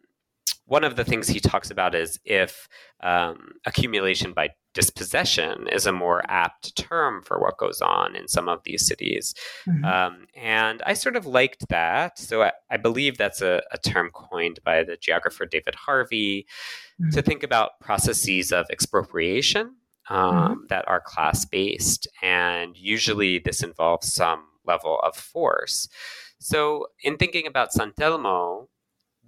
[0.66, 2.68] one of the things he talks about is if
[3.02, 8.48] um, accumulation by dispossession is a more apt term for what goes on in some
[8.48, 9.34] of these cities.
[9.68, 9.84] Mm-hmm.
[9.84, 12.18] Um, and I sort of liked that.
[12.18, 16.46] So I, I believe that's a, a, term coined by the geographer David Harvey
[17.00, 17.10] mm-hmm.
[17.10, 19.76] to think about processes of expropriation
[20.08, 20.54] um, mm-hmm.
[20.68, 22.08] that are class based.
[22.22, 25.88] And usually this involves some level of force.
[26.38, 28.66] So, in thinking about San Telmo,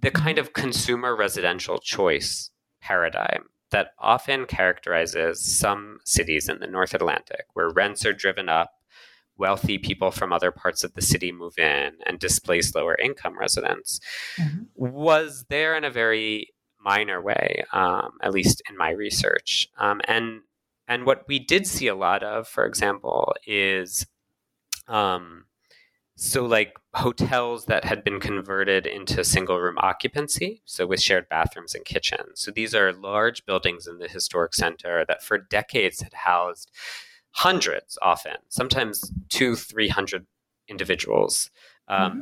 [0.01, 0.47] the kind mm-hmm.
[0.47, 2.49] of consumer residential choice
[2.81, 8.71] paradigm that often characterizes some cities in the North Atlantic, where rents are driven up,
[9.37, 13.99] wealthy people from other parts of the city move in and displace lower income residents,
[14.39, 14.63] mm-hmm.
[14.75, 16.49] was there in a very
[16.79, 19.67] minor way, um, at least in my research.
[19.77, 20.41] Um, and
[20.87, 24.05] and what we did see a lot of, for example, is
[24.87, 25.45] um,
[26.17, 31.75] so like hotels that had been converted into single room occupancy, so with shared bathrooms
[31.75, 32.39] and kitchens.
[32.39, 36.71] So these are large buildings in the historic center that for decades had housed
[37.31, 40.25] hundreds, often, sometimes two, three hundred
[40.69, 41.51] individuals,
[41.89, 42.19] um, mm-hmm.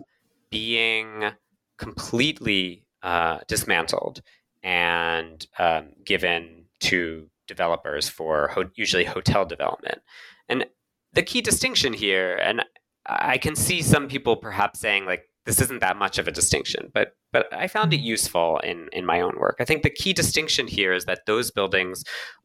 [0.49, 1.31] being
[1.77, 4.21] completely uh, dismantled
[4.63, 10.01] and um, given to developers for ho- usually hotel development.
[10.49, 10.65] And
[11.13, 12.63] the key distinction here, and
[13.05, 16.89] I can see some people perhaps saying like this isn't that much of a distinction,
[16.93, 19.57] but but I found it useful in in my own work.
[19.59, 22.03] I think the key distinction here is that those buildings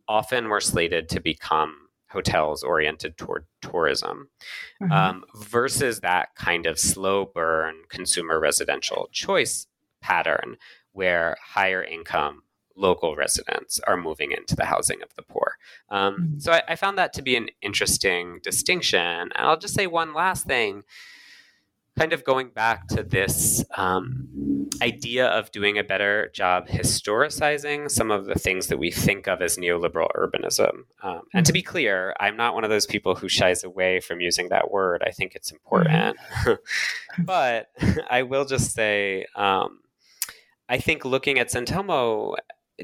[0.09, 4.31] often were slated to become hotels oriented toward tourism
[4.83, 4.91] mm-hmm.
[4.91, 9.67] um, versus that kind of slow burn consumer residential choice
[10.01, 10.57] pattern
[10.93, 12.43] where higher income
[12.75, 15.38] local residents are moving into the housing of the poor.
[15.91, 16.39] Um, mm-hmm.
[16.39, 19.01] So I, I, found that to be an interesting distinction.
[19.01, 20.83] And I'll just say one last thing,
[21.99, 28.11] kind of going back to this um, idea of doing a better job historicizing some
[28.11, 30.85] of the things that we think of as neoliberal urbanism.
[31.03, 31.71] Um, and to be mm-hmm.
[31.71, 35.03] clear, I'm not one of those people who shies away from using that word.
[35.05, 36.17] I think it's important.
[36.19, 37.23] Mm-hmm.
[37.25, 37.71] but
[38.11, 39.81] I will just say, um,
[40.69, 42.37] I think looking at San Telmo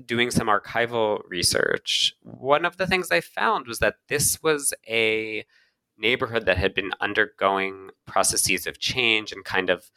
[0.07, 5.45] doing some archival research, one of the things I found was that this was a
[5.97, 9.91] neighborhood that had been undergoing processes of change and kind of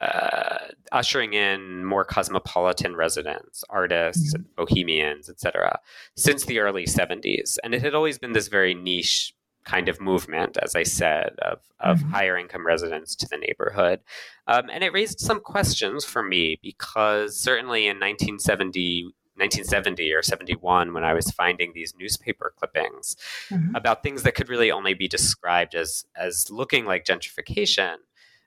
[0.00, 0.58] uh,
[0.92, 4.44] ushering in more cosmopolitan residents, artists, mm-hmm.
[4.56, 5.80] bohemians, etc.,
[6.16, 7.58] since the early 70s.
[7.64, 11.60] And it had always been this very niche kind of movement, as I said, of,
[11.80, 12.10] of mm-hmm.
[12.10, 14.00] higher income residents to the neighborhood.
[14.46, 20.92] Um, and it raised some questions for me because certainly in 1970, 1970 or 71
[20.92, 23.16] when I was finding these newspaper clippings
[23.50, 23.74] mm-hmm.
[23.74, 27.96] about things that could really only be described as as looking like gentrification.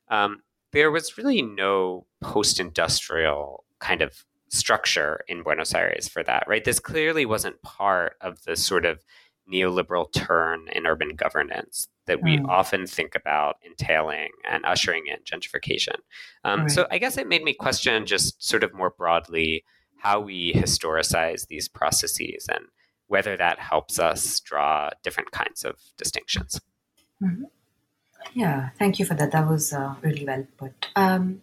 [0.10, 6.64] Um, there was really no post-industrial kind of structure in Buenos Aires for that, right?
[6.64, 9.04] This clearly wasn't part of the sort of
[9.52, 12.48] neoliberal turn in urban governance that we mm.
[12.48, 15.96] often think about entailing and ushering in gentrification.
[16.44, 16.72] Um, right.
[16.72, 19.64] So I guess it made me question just sort of more broadly
[20.02, 22.66] how we historicize these processes and
[23.08, 26.60] whether that helps us draw different kinds of distinctions.
[27.22, 27.44] Mm-hmm.
[28.34, 29.32] Yeah, thank you for that.
[29.32, 30.88] That was uh, really well put.
[30.96, 31.42] Um,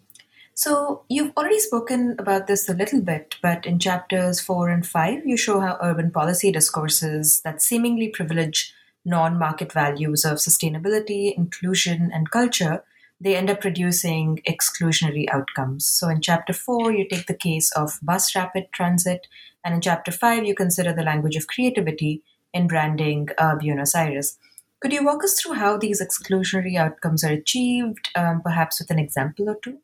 [0.54, 5.24] so, you've already spoken about this a little bit, but in chapters four and five,
[5.24, 12.10] you show how urban policy discourses that seemingly privilege non market values of sustainability, inclusion,
[12.12, 12.82] and culture
[13.20, 15.86] they end up producing exclusionary outcomes.
[15.86, 19.26] So in chapter four, you take the case of bus rapid transit,
[19.64, 22.22] and in chapter five, you consider the language of creativity
[22.54, 24.38] in branding uh, Buenos Aires.
[24.80, 28.98] Could you walk us through how these exclusionary outcomes are achieved, um, perhaps with an
[28.98, 29.78] example or two?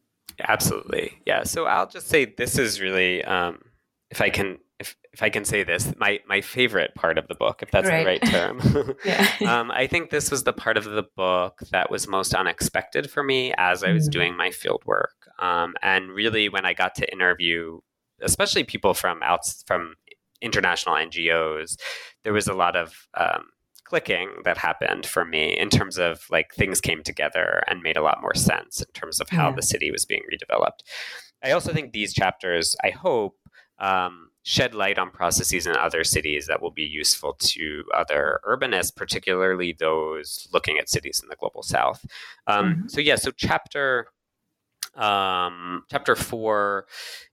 [0.48, 1.18] Absolutely.
[1.26, 1.42] Yeah.
[1.42, 3.62] So I'll just say this is really, um,
[4.10, 7.34] if I can if, if I can say this, my, my favorite part of the
[7.34, 8.00] book, if that's right.
[8.00, 8.96] the right term.
[9.04, 9.28] yeah.
[9.60, 13.22] um, I think this was the part of the book that was most unexpected for
[13.22, 14.12] me as I was mm.
[14.12, 15.14] doing my field work.
[15.38, 17.80] Um, and really, when I got to interview,
[18.20, 19.94] especially people from out from
[20.40, 21.76] international NGOs,
[22.24, 23.46] there was a lot of um,
[23.84, 28.02] clicking that happened for me in terms of like things came together and made a
[28.02, 29.56] lot more sense in terms of how yeah.
[29.56, 30.82] the city was being redeveloped.
[31.42, 33.36] I also think these chapters, I hope,
[33.78, 38.94] um, shed light on processes in other cities that will be useful to other urbanists,
[38.94, 42.04] particularly those looking at cities in the global south.
[42.46, 42.88] Um, mm-hmm.
[42.88, 44.06] So yeah, so chapter
[44.96, 46.86] um, chapter four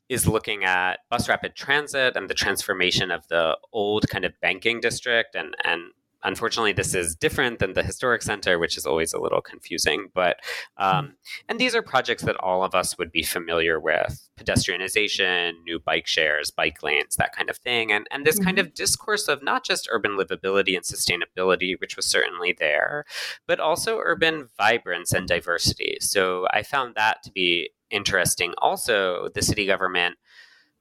[0.08, 4.80] is looking at bus rapid transit and the transformation of the old kind of banking
[4.80, 5.92] district and and
[6.24, 10.10] unfortunately, this is different than the historic center, which is always a little confusing.
[10.14, 10.38] But
[10.78, 11.12] um, hmm.
[11.50, 16.08] and these are projects that all of us would be familiar with: pedestrianization, new bike
[16.08, 17.92] shares, bike lanes, that kind of thing.
[17.92, 18.46] And and this mm-hmm.
[18.46, 23.06] kind of discourse of not just urban livability and sustainability, which was certainly there,
[23.48, 25.98] but also urban vibrance and diversity.
[26.00, 28.54] So I found that to be interesting.
[28.60, 30.16] Also, the city government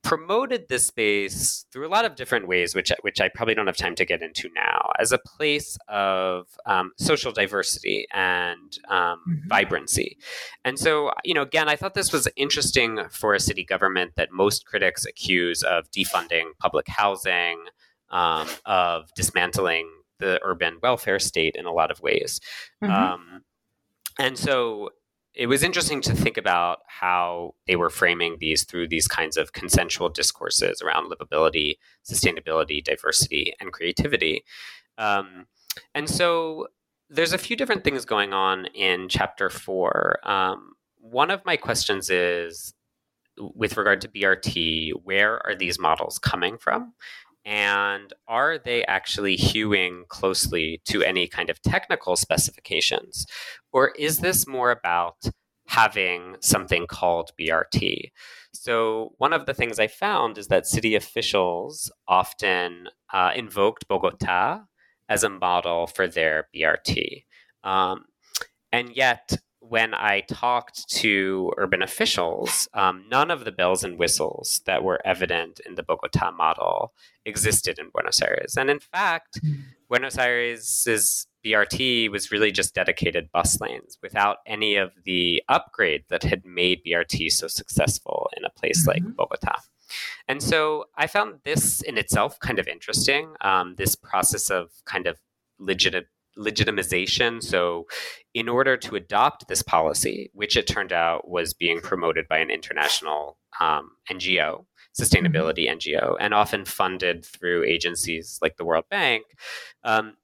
[0.03, 3.77] promoted this space through a lot of different ways, which which I probably don't have
[3.77, 9.49] time to get into now, as a place of um, social diversity and um, mm-hmm.
[9.49, 10.17] vibrancy.
[10.65, 14.31] And so, you know, again, I thought this was interesting for a city government that
[14.33, 17.65] most critics accuse of defunding public housing,
[18.11, 19.89] um, of dismantling
[20.19, 22.41] the urban welfare state in a lot of ways.
[22.83, 22.93] Mm-hmm.
[22.93, 23.43] Um,
[24.19, 24.91] and so
[25.41, 29.55] it was interesting to think about how they were framing these through these kinds of
[29.55, 34.45] consensual discourses around livability, sustainability, diversity, and creativity.
[34.99, 35.47] Um,
[35.95, 36.67] and so
[37.09, 40.19] there's a few different things going on in chapter four.
[40.25, 42.75] Um, one of my questions is
[43.39, 46.93] with regard to BRT, where are these models coming from?
[47.45, 53.27] And are they actually hewing closely to any kind of technical specifications?
[53.73, 55.17] Or is this more about
[55.69, 58.11] having something called BRT?
[58.53, 64.65] So, one of the things I found is that city officials often uh, invoked Bogota
[65.09, 67.25] as a model for their BRT.
[67.65, 68.05] Um,
[68.73, 74.63] and yet, when I talked to urban officials, um, none of the bells and whistles
[74.65, 76.93] that were evident in the Bogota model
[77.25, 78.57] existed in Buenos Aires.
[78.57, 79.61] And in fact, mm.
[79.89, 86.23] Buenos Aires's BRT was really just dedicated bus lanes without any of the upgrade that
[86.23, 89.07] had made BRT so successful in a place mm-hmm.
[89.07, 89.57] like Bogota.
[90.29, 95.07] And so I found this in itself kind of interesting, um, this process of kind
[95.07, 95.19] of
[95.59, 96.07] legit
[96.39, 97.43] legitimization.
[97.43, 97.87] So,
[98.35, 102.51] in order to adopt this policy, which it turned out was being promoted by an
[102.51, 104.65] international um, NGO,
[104.99, 105.79] sustainability mm-hmm.
[105.79, 109.25] NGO, and often funded through agencies like the World Bank,
[109.85, 110.15] um,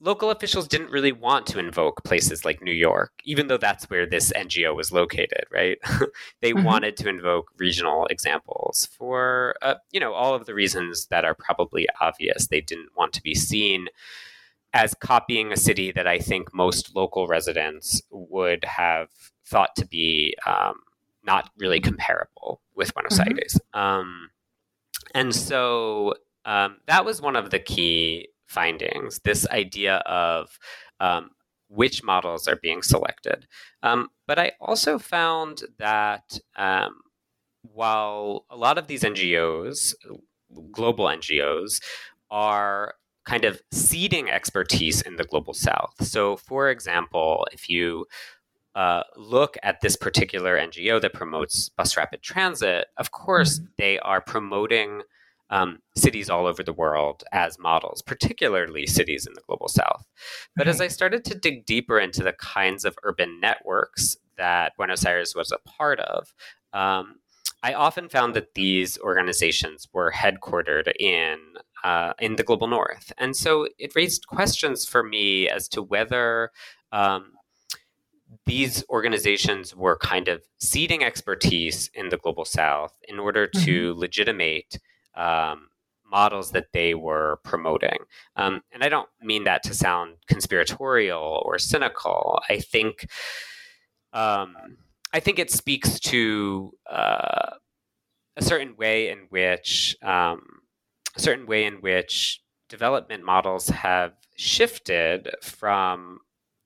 [0.00, 4.06] local officials didn't really want to invoke places like New York, even though that's where
[4.06, 5.78] this NGO was located, right?
[6.42, 6.64] they mm-hmm.
[6.64, 11.34] wanted to invoke regional examples for, uh, you know, all of the reasons that are
[11.34, 12.48] probably obvious.
[12.48, 13.86] They didn't want to be seen
[14.74, 19.08] as copying a city that I think most local residents would have
[19.46, 20.74] thought to be um,
[21.24, 23.38] not really comparable with Buenos mm-hmm.
[23.38, 23.60] Aires.
[23.72, 24.30] Um,
[25.14, 26.14] and so
[26.44, 30.58] um, that was one of the key findings this idea of
[31.00, 31.30] um,
[31.68, 33.46] which models are being selected.
[33.82, 37.00] Um, but I also found that um,
[37.62, 39.94] while a lot of these NGOs,
[40.72, 41.80] global NGOs,
[42.30, 42.94] are
[43.24, 45.94] kind of seeding expertise in the global south.
[46.00, 48.06] So, for example, if you
[48.74, 53.66] uh, look at this particular NGO that promotes bus rapid transit, of course, mm-hmm.
[53.78, 55.02] they are promoting
[55.50, 60.04] um, cities all over the world as models, particularly cities in the global south.
[60.56, 65.04] But as I started to dig deeper into the kinds of urban networks that Buenos
[65.04, 66.34] Aires was a part of,
[66.72, 67.16] um,
[67.62, 71.38] I often found that these organizations were headquartered in
[71.84, 73.12] uh, in the global north.
[73.18, 76.50] And so it raised questions for me as to whether
[76.90, 77.32] um,
[78.46, 84.00] these organizations were kind of seeding expertise in the global south in order to mm-hmm.
[84.00, 84.78] legitimate
[85.14, 85.68] um,
[86.10, 87.98] models that they were promoting.
[88.36, 92.40] Um, and I don't mean that to sound conspiratorial or cynical.
[92.48, 93.06] I think.
[94.12, 94.56] Um,
[95.12, 97.50] I think it speaks to uh,
[98.36, 100.53] a certain way in which um,
[101.16, 106.18] a certain way in which development models have shifted from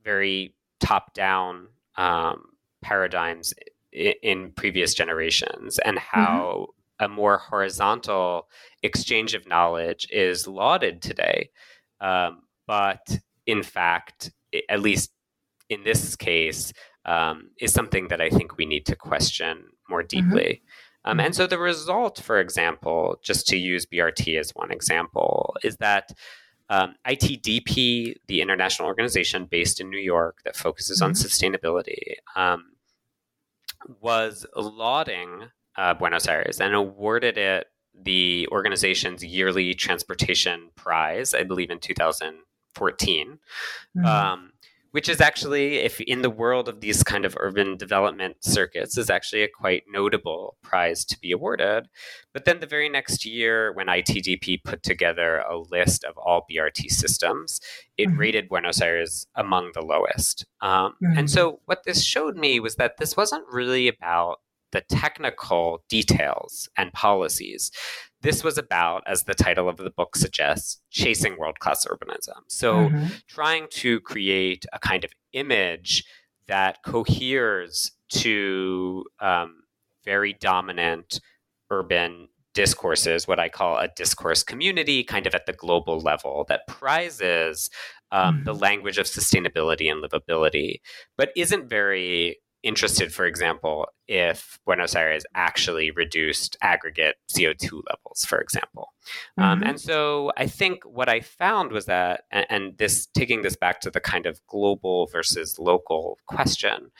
[0.05, 2.45] very top down um,
[2.83, 3.53] paradigms
[3.93, 6.21] in, in, previous generations and mm-hmm.
[6.21, 6.69] how
[7.01, 7.05] mm-hmm.
[7.05, 8.49] a more horizontal
[8.83, 11.51] exchange of knowledge is lauded today.
[12.01, 14.31] Um, but in fact,
[14.69, 15.11] at least
[15.69, 16.73] in this case,
[17.05, 20.31] um, is something that I think we need to question more mm-hmm.
[20.31, 20.45] deeply.
[20.45, 20.65] Mm-hmm.
[21.05, 25.77] Um, and so the result, for example, just to use BRT as one example, is
[25.77, 26.11] that
[26.71, 31.27] um, ITDP, the international organization based in New York that focuses on mm-hmm.
[31.27, 32.73] sustainability, um,
[34.01, 41.71] was lauding uh, Buenos Aires and awarded it the organization's yearly transportation prize, I believe
[41.71, 43.39] in 2014.
[43.97, 44.07] Mm-hmm.
[44.07, 44.53] Um,
[44.93, 49.11] which is actually, if in the world of these kind of urban development circuits, is
[49.11, 51.89] actually a quite notable prize to be awarded.
[52.33, 56.91] But then the very next year, when ITDP put together a list of all BRT
[56.91, 57.61] systems,
[57.97, 58.19] it mm-hmm.
[58.19, 60.47] rated Buenos Aires among the lowest.
[60.61, 61.19] Um, mm-hmm.
[61.19, 64.41] And so, what this showed me was that this wasn't really about
[64.73, 67.71] the technical details and policies.
[68.21, 72.43] This was about, as the title of the book suggests, chasing world class urbanism.
[72.49, 73.07] So, mm-hmm.
[73.29, 76.05] trying to create a kind of image
[76.49, 79.63] that coheres to um,
[80.05, 81.21] very dominant
[81.71, 86.67] urban discourses, what I call a discourse community, kind of at the global level, that
[86.67, 87.71] prizes
[88.11, 88.45] um, mm-hmm.
[88.45, 90.81] the language of sustainability and livability,
[91.17, 98.41] but isn't very interested, for example, if Buenos Aires actually reduced aggregate CO2 levels, for
[98.41, 98.93] example.
[99.37, 99.63] Um, mm-hmm.
[99.63, 103.57] Um, and so I think what I found was that, and, and, this taking this
[103.57, 106.91] back to the kind of global versus local question,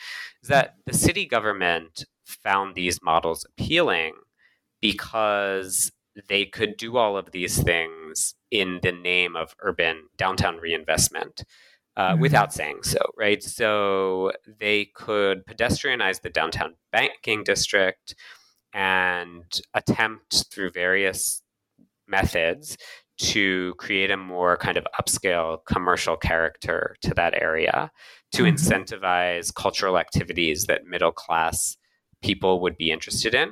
[0.43, 4.15] is that the city government found these models appealing
[4.81, 5.91] because
[6.29, 11.45] they could do all of these things in the name of urban downtown reinvestment
[11.99, 12.21] uh, mm-hmm.
[12.21, 13.43] without saying so, right?
[13.43, 18.15] So they could pedestrianize the downtown banking district
[18.73, 21.43] and attempt through various
[22.07, 22.79] methods
[23.19, 27.91] to create a more kind of upscale commercial character to that area,
[28.33, 28.55] to mm-hmm.
[28.55, 31.77] incentivize cultural activities that middle class
[32.23, 33.51] people would be interested in.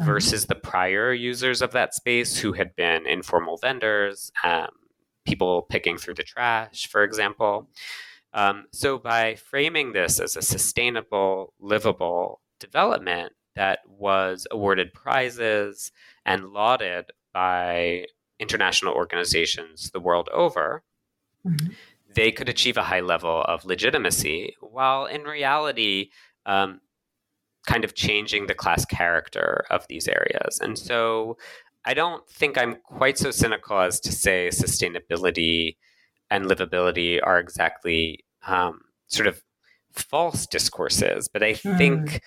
[0.00, 0.06] Mm-hmm.
[0.06, 4.68] Versus the prior users of that space who had been informal vendors, um,
[5.26, 7.68] people picking through the trash, for example.
[8.32, 15.90] Um, so, by framing this as a sustainable, livable development that was awarded prizes
[16.24, 18.06] and lauded by
[18.38, 20.82] international organizations the world over,
[21.46, 21.72] mm-hmm.
[22.14, 26.10] they could achieve a high level of legitimacy, while in reality,
[26.44, 26.80] um,
[27.66, 30.60] kind of changing the class character of these areas.
[30.60, 31.36] And so
[31.86, 35.76] I don't think I'm quite so cynical as to say sustainability
[36.30, 39.40] and livability are exactly um, sort of
[39.92, 41.78] false discourses, but I mm.
[41.78, 42.22] think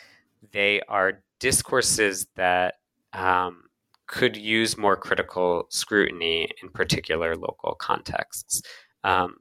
[0.51, 2.76] they are discourses that
[3.14, 3.64] um,
[4.07, 8.62] could use more critical scrutiny in particular local contexts.
[9.03, 9.36] Um,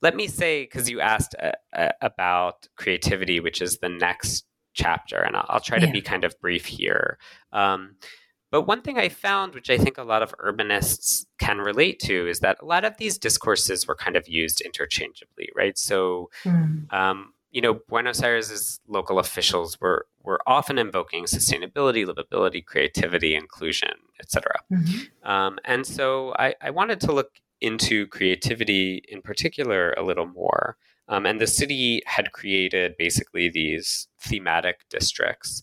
[0.00, 5.18] let me say, because you asked uh, uh, about creativity, which is the next chapter,
[5.18, 5.86] and I'll, I'll try yeah.
[5.86, 7.18] to be kind of brief here.
[7.52, 7.96] Um,
[8.50, 12.28] but one thing I found, which I think a lot of urbanists can relate to,
[12.28, 15.76] is that a lot of these discourses were kind of used interchangeably, right?
[15.76, 16.90] So, mm.
[16.92, 23.94] um, you know, Buenos Aires' local officials were were often invoking sustainability, livability, creativity, inclusion,
[24.20, 24.60] etc.
[24.70, 25.28] Mm-hmm.
[25.28, 27.30] Um, and so, I, I, wanted to look
[27.60, 30.76] into creativity in particular a little more.
[31.08, 35.62] Um, and the city had created basically these thematic districts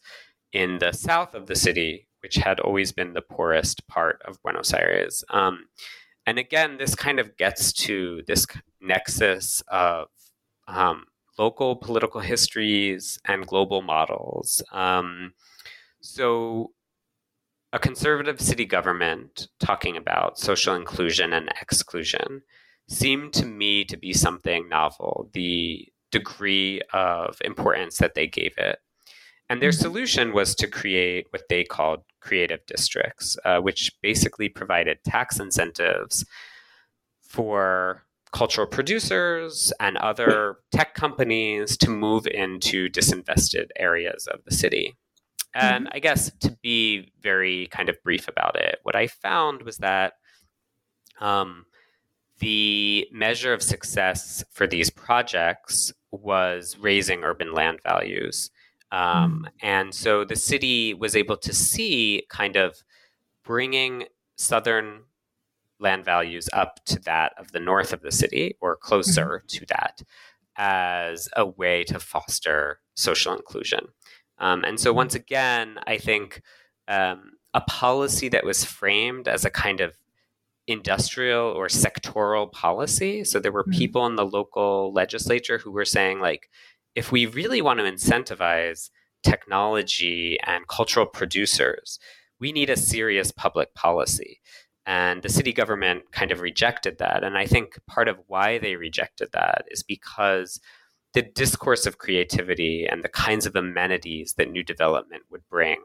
[0.51, 4.73] in the south of the city which had always been the poorest part of Buenos
[4.73, 5.23] Aires.
[5.29, 5.67] Um,
[6.25, 8.47] and again, this kind of gets to this
[8.81, 10.07] nexus of
[10.67, 11.05] um,
[11.37, 14.63] local political histories and global models.
[14.71, 15.33] Um,
[16.01, 16.71] so,
[17.73, 22.41] a conservative city government talking about social inclusion and exclusion
[22.89, 25.29] seemed to me to be something novel.
[25.33, 28.79] The degree of importance that they gave it.
[29.49, 29.81] And their mm-hmm.
[29.81, 36.25] solution was to create what they called creative districts, uh, which basically provided tax incentives
[37.21, 44.95] for cultural producers and other tech companies to move into disinvested areas of the city.
[45.53, 45.95] And mm-hmm.
[45.95, 50.13] I guess to be very kind of brief about it, what I found was that
[51.21, 51.65] um,
[52.39, 58.51] the measure of success for these projects was raising urban land values.
[58.95, 59.51] Um, mm.
[59.61, 62.77] And so the city was able to see kind of
[63.43, 64.05] bringing
[64.37, 65.01] southern
[65.79, 69.47] land values up to that of the north of the city or closer mm-hmm.
[69.47, 70.01] to that
[70.55, 73.87] as a way to foster social inclusion.
[74.37, 76.41] Um, and so, once again, I think
[76.87, 79.97] um, a policy that was framed as a kind of
[80.67, 83.23] industrial or sectoral policy.
[83.25, 83.77] So, there were mm-hmm.
[83.77, 86.49] people in the local legislature who were saying, like,
[86.95, 88.89] if we really want to incentivize
[89.23, 91.99] technology and cultural producers,
[92.39, 94.39] we need a serious public policy.
[94.85, 97.23] And the city government kind of rejected that.
[97.23, 100.59] And I think part of why they rejected that is because
[101.13, 105.79] the discourse of creativity and the kinds of amenities that new development would bring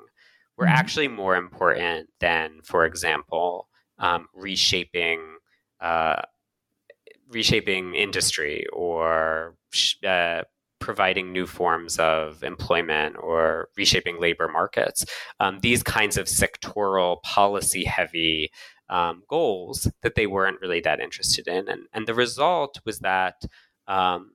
[0.58, 0.74] were mm-hmm.
[0.74, 5.36] actually more important than, for example, um, reshaping
[5.80, 6.20] uh,
[7.30, 9.54] reshaping industry or
[10.06, 10.42] uh,
[10.80, 15.04] providing new forms of employment or reshaping labor markets.
[15.38, 18.50] Um, these kinds of sectoral, policy heavy
[18.88, 21.68] um, goals that they weren't really that interested in.
[21.68, 23.42] And, and the result was that
[23.86, 24.32] um,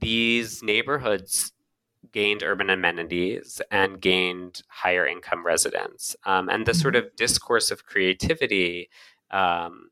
[0.00, 1.52] these neighborhoods
[2.12, 6.14] gained urban amenities and gained higher income residents.
[6.24, 7.06] Um, and the sort mm-hmm.
[7.06, 8.88] of discourse of creativity
[9.30, 9.90] um,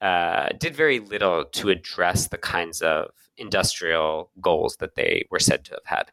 [0.00, 5.64] uh, did very little to address the kinds of industrial goals that they were said
[5.64, 6.10] to have had.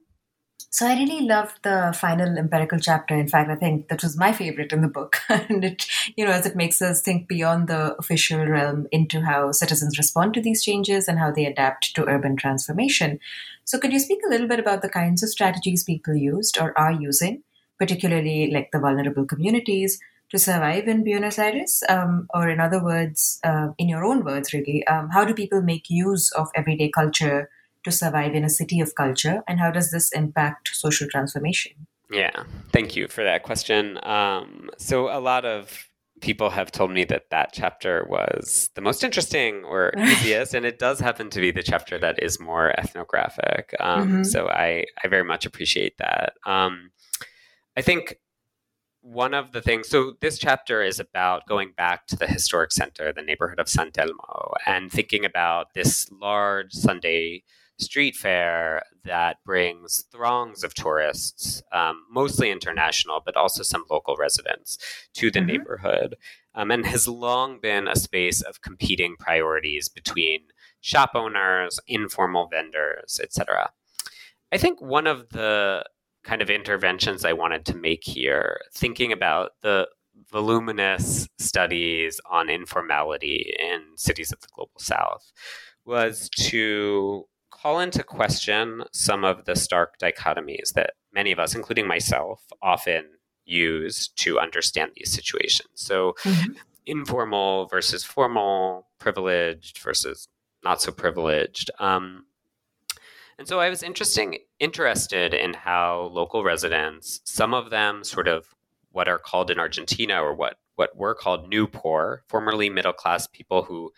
[0.70, 3.16] so I really loved the final empirical chapter.
[3.16, 5.18] In fact, I think that was my favorite in the book.
[5.30, 5.86] and it,
[6.16, 10.34] you know, as it makes us think beyond the official realm into how citizens respond
[10.34, 13.20] to these changes and how they adapt to urban transformation.
[13.64, 16.78] So could you speak a little bit about the kinds of strategies people used or
[16.78, 17.44] are using,
[17.80, 20.00] particularly like the vulnerable communities,
[20.32, 21.84] to survive in Buenos Aires?
[21.90, 25.62] Um, or in other words, uh, in your own words, really, um, how do people
[25.62, 27.50] make use of everyday culture
[27.84, 31.88] to survive in a city of culture, and how does this impact social transformation?
[32.12, 34.00] Yeah, thank you for that question.
[34.04, 35.88] Um, so, a lot of
[36.20, 40.80] people have told me that that chapter was the most interesting or easiest, and it
[40.80, 43.74] does happen to be the chapter that is more ethnographic.
[43.80, 44.24] Um, mm-hmm.
[44.24, 46.34] So, I, I very much appreciate that.
[46.46, 46.92] Um,
[47.78, 48.18] I think
[49.08, 53.14] one of the things so this chapter is about going back to the historic center
[53.14, 57.42] the neighborhood of san telmo and thinking about this large sunday
[57.80, 64.78] street fair that brings throngs of tourists, um, mostly international, but also some local residents,
[65.14, 65.48] to the mm-hmm.
[65.48, 66.16] neighborhood,
[66.56, 70.42] um, and has long been a space of competing priorities between
[70.82, 73.72] shop owners, informal vendors, etc.
[74.52, 75.86] I think one of the
[76.28, 79.88] kind of interventions I wanted to make here, thinking about the
[80.30, 85.32] voluminous studies on informality in cities of the global south,
[85.86, 91.88] was to call into question some of the stark dichotomies that many of us, including
[91.88, 93.06] myself, often
[93.46, 95.70] use to understand these situations.
[95.76, 96.54] So, mm-hmm.
[96.86, 100.28] informal versus formal, privileged versus
[100.62, 101.72] not so privileged.
[101.80, 102.26] Um,
[103.38, 108.48] and so I was interesting, interested in how local residents, some of them sort of
[108.92, 113.28] what are called in Argentina or what, what were called new poor, formerly middle class
[113.28, 113.92] people who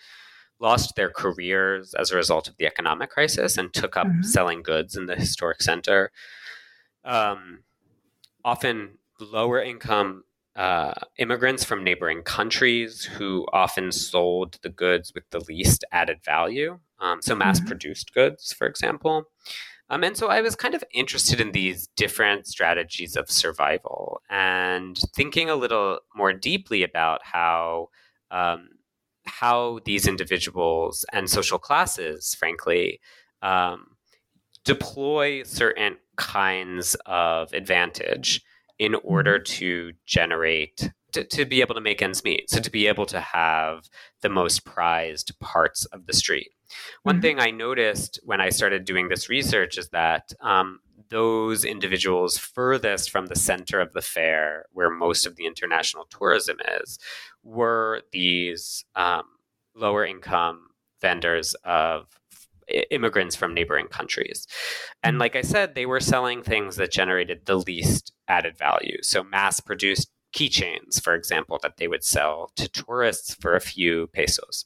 [0.60, 4.24] lost their careers as a result of the economic crisis and took up mm-hmm.
[4.24, 6.12] selling goods in the historic center.
[7.06, 7.60] Um,
[8.44, 10.24] often lower income
[10.56, 16.80] uh, immigrants from neighboring countries who often sold the goods with the least added value.
[17.02, 18.32] Um, so, mass produced mm-hmm.
[18.32, 19.26] goods, for example.
[19.92, 24.98] Um, and so I was kind of interested in these different strategies of survival and
[25.16, 27.88] thinking a little more deeply about how
[28.30, 28.70] um,
[29.26, 33.00] how these individuals and social classes, frankly,
[33.42, 33.96] um,
[34.64, 38.42] deploy certain kinds of advantage
[38.78, 39.54] in order mm-hmm.
[39.54, 43.20] to generate to, to be able to make ends meet so to be able to
[43.20, 43.90] have
[44.22, 46.52] the most prized parts of the street
[47.04, 47.22] one mm-hmm.
[47.22, 53.10] thing i noticed when i started doing this research is that um, those individuals furthest
[53.10, 57.00] from the center of the fair, where most of the international tourism is,
[57.44, 59.24] were these um,
[59.76, 60.68] lower income
[61.02, 62.08] vendors of
[62.92, 64.46] immigrants from neighboring countries.
[65.02, 65.20] And mm.
[65.20, 68.98] like I said, they were selling things that generated the least added value.
[69.02, 74.08] So mass produced keychains, for example, that they would sell to tourists for a few
[74.08, 74.66] pesos.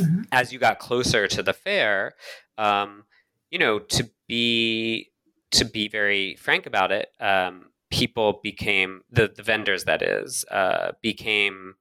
[0.00, 0.22] Mm-hmm.
[0.32, 2.14] As you got closer to the fair,
[2.56, 3.04] um,
[3.50, 5.10] you know, to be
[5.50, 10.92] to be very frank about it, um, people became the the vendors that is uh,
[11.02, 11.74] became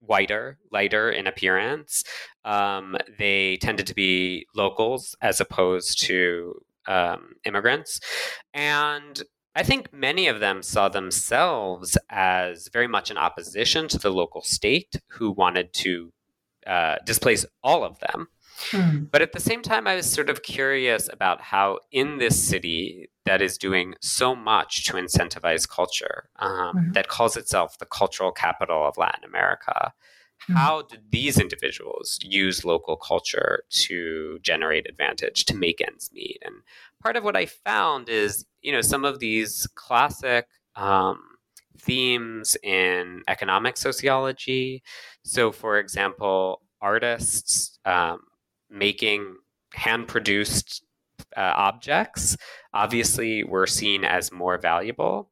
[0.00, 2.04] whiter, lighter in appearance.
[2.44, 6.54] Um, they tended to be locals as opposed to
[6.86, 8.00] um, immigrants,
[8.54, 9.22] and
[9.54, 14.40] I think many of them saw themselves as very much in opposition to the local
[14.40, 16.12] state, who wanted to
[16.66, 18.28] uh, displace all of them.
[18.70, 19.04] Hmm.
[19.10, 23.08] But at the same time, I was sort of curious about how in this city
[23.24, 26.92] that is doing so much to incentivize culture, um, mm-hmm.
[26.92, 29.92] that calls itself the cultural capital of Latin America,
[30.42, 30.54] mm-hmm.
[30.54, 36.38] how did these individuals use local culture to generate advantage, to make ends meet?
[36.44, 36.56] And
[37.02, 41.20] part of what I found is, you know, some of these classic um,
[41.80, 44.82] themes in economic sociology.
[45.24, 48.20] So, for example, artists um,
[48.70, 49.36] making
[49.74, 50.84] hand produced
[51.36, 52.36] uh, objects
[52.72, 55.30] obviously were seen as more valuable.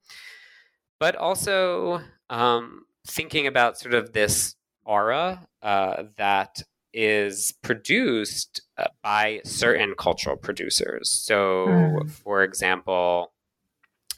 [0.98, 9.40] But also um, thinking about sort of this aura uh, that is produced uh, by
[9.44, 11.10] certain cultural producers.
[11.10, 12.10] So, mm.
[12.10, 13.32] for example,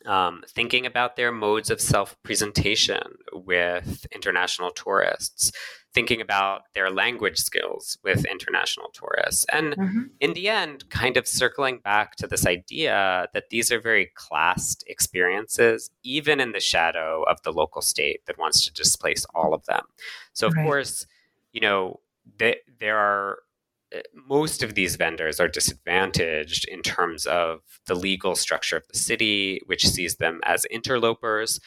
[0.07, 5.53] um, thinking about their modes of self presentation with international tourists,
[5.95, 9.45] thinking about their language skills with international tourists.
[9.53, 10.03] And mm-hmm.
[10.21, 14.85] in the end, kind of circling back to this idea that these are very classed
[14.87, 19.65] experiences, even in the shadow of the local state that wants to displace all of
[19.67, 19.85] them.
[20.33, 20.65] So, of right.
[20.65, 21.07] course,
[21.53, 22.01] you know,
[22.39, 23.39] th- there are
[24.13, 29.61] most of these vendors are disadvantaged in terms of the legal structure of the city,
[29.67, 31.61] which sees them as interlopers.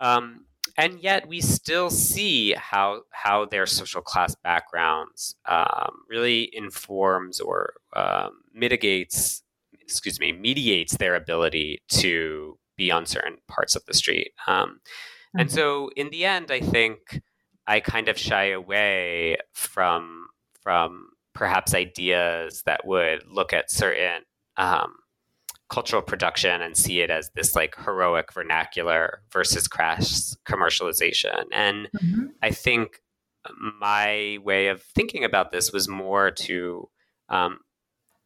[0.00, 0.46] Um,
[0.76, 7.74] and yet, we still see how how their social class backgrounds um, really informs or
[7.94, 9.42] um, mitigates,
[9.80, 14.32] excuse me, mediates their ability to be on certain parts of the street.
[14.46, 15.40] Um, mm-hmm.
[15.40, 17.22] And so, in the end, I think
[17.66, 20.26] I kind of shy away from
[20.62, 24.22] from perhaps ideas that would look at certain
[24.56, 24.94] um,
[25.68, 31.44] cultural production and see it as this like heroic vernacular versus crass commercialization.
[31.52, 32.26] And mm-hmm.
[32.42, 33.00] I think
[33.80, 36.88] my way of thinking about this was more to
[37.28, 37.58] um,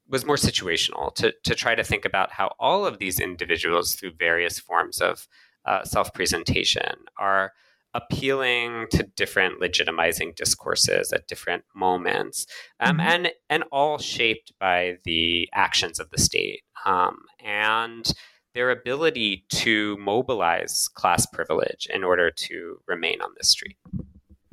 [0.08, 4.12] was more situational to to try to think about how all of these individuals through
[4.18, 5.26] various forms of
[5.64, 7.52] uh, self presentation are
[7.94, 12.46] appealing to different legitimizing discourses at different moments,
[12.80, 13.08] um, mm-hmm.
[13.08, 18.12] and and all shaped by the actions of the state um, and
[18.54, 23.76] their ability to mobilize class privilege in order to remain on the street.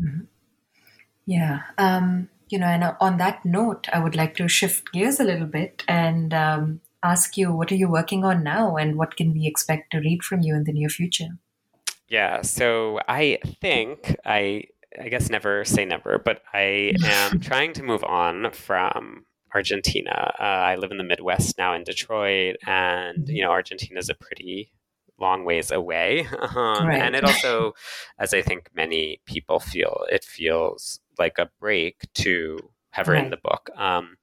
[0.01, 0.25] Mm-hmm.
[1.25, 1.61] Yeah.
[1.77, 5.47] Um, you know, and on that note, I would like to shift gears a little
[5.47, 9.47] bit and um, ask you what are you working on now and what can we
[9.47, 11.39] expect to read from you in the near future?
[12.08, 14.66] Yeah, so I think I
[14.99, 20.34] I guess never say never, but I am trying to move on from Argentina.
[20.39, 24.14] Uh, I live in the Midwest now in Detroit, and you know Argentina is a
[24.16, 24.72] pretty
[25.20, 27.01] long ways away, um, right.
[27.01, 27.74] and it also,
[28.20, 32.60] as I think many people feel, it feels like a break to
[32.91, 33.30] have her right.
[33.30, 33.70] the book.
[33.78, 34.18] Um,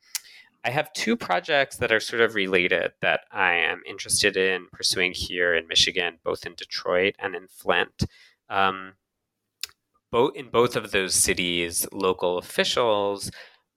[0.65, 5.13] I have two projects that are sort of related that I am interested in pursuing
[5.13, 8.05] here in Michigan, both in Detroit and in Flint.
[8.49, 8.93] Um,
[10.13, 13.31] both in both of those cities, local officials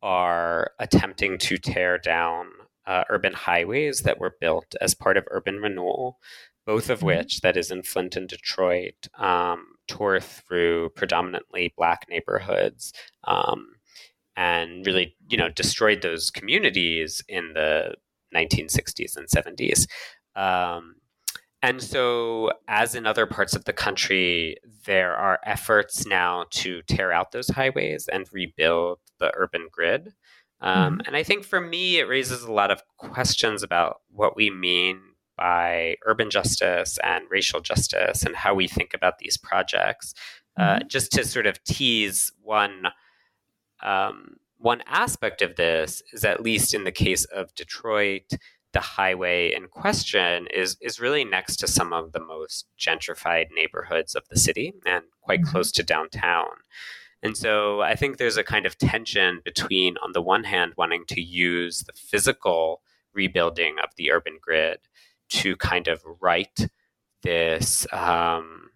[0.04, 2.50] are attempting to tear down
[2.86, 6.20] uh, urban highways that were built as part of urban renewal,
[6.68, 7.08] both of mm-hmm.
[7.08, 12.94] which, that is in Flint and Detroit, um, tore through predominantly black neighborhoods.
[13.24, 13.75] Um,
[14.36, 17.96] and really, you know, destroyed those communities in the
[18.36, 19.88] 1960s and 70s.
[20.36, 20.96] Um,
[21.62, 27.12] and so, as in other parts of the country, there are efforts now to tear
[27.12, 30.14] out those highways and rebuild the urban grid.
[30.62, 31.08] Um, mm-hmm.
[31.08, 35.00] And I think for me, it raises a lot of questions about what we mean
[35.38, 40.14] by urban justice and racial justice and how we think about these projects.
[40.58, 40.84] Uh, mm-hmm.
[40.84, 42.84] Uh, just to sort of tease one
[43.86, 48.32] um, one aspect of this is at least in the case of Detroit,
[48.74, 54.16] the highway in question is is really next to some of the most gentrified neighborhoods
[54.16, 55.52] of the city and quite mm-hmm.
[55.52, 56.48] close to downtown.
[57.24, 61.06] And so I think there's a kind of tension between, on the one hand, wanting
[61.08, 62.82] to use the physical
[63.14, 64.80] rebuilding of the urban grid
[65.30, 66.68] to kind of right
[67.24, 68.70] this um,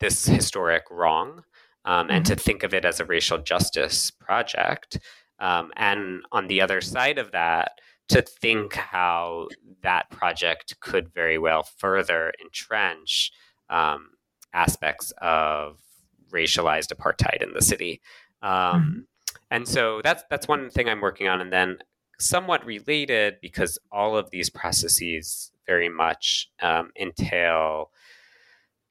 [0.00, 1.44] this historic wrong,
[1.86, 2.40] um, and to mm-hmm.
[2.40, 4.98] think of it as a racial justice project.
[5.38, 7.72] Um, and on the other side of that,
[8.08, 9.48] to think how
[9.82, 13.32] that project could very well further entrench
[13.70, 14.10] um,
[14.52, 15.78] aspects of
[16.30, 18.00] racialized apartheid in the city.
[18.42, 18.98] Um, mm-hmm.
[19.50, 21.78] And so that's that's one thing I'm working on, and then
[22.18, 27.90] somewhat related because all of these processes very much um, entail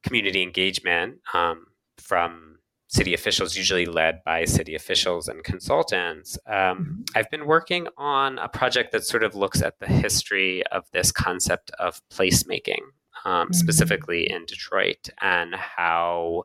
[0.03, 1.65] community engagement um,
[1.97, 2.54] from
[2.87, 6.37] city officials, usually led by city officials and consultants.
[6.47, 7.01] Um, mm-hmm.
[7.15, 11.11] I've been working on a project that sort of looks at the history of this
[11.11, 12.81] concept of placemaking,
[13.25, 13.53] um, mm-hmm.
[13.53, 16.43] specifically in Detroit, and how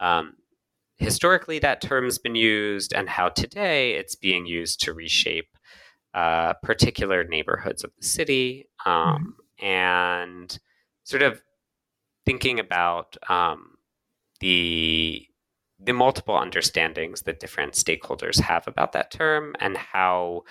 [0.00, 0.34] um,
[0.98, 5.56] historically that term's been used, and how today it's being used to reshape
[6.14, 9.66] uh, particular neighborhoods of the city, um, mm-hmm.
[9.66, 10.58] and
[11.04, 11.40] sort of
[12.26, 13.78] thinking about um,
[14.40, 15.27] the
[15.80, 20.42] the multiple understandings that different stakeholders have about that term and how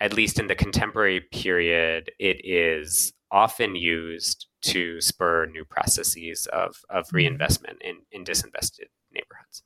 [0.00, 6.76] at least in the contemporary period it is often used to spur new processes of,
[6.88, 7.16] of mm-hmm.
[7.16, 9.62] reinvestment in, in disinvested neighborhoods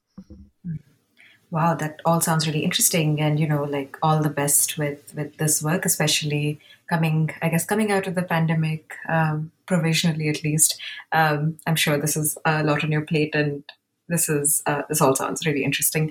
[1.50, 5.36] wow that all sounds really interesting and you know like all the best with with
[5.36, 10.80] this work especially coming i guess coming out of the pandemic um, provisionally at least
[11.12, 13.62] um, i'm sure this is a lot on your plate and
[14.08, 16.10] this is uh, this all sounds really interesting.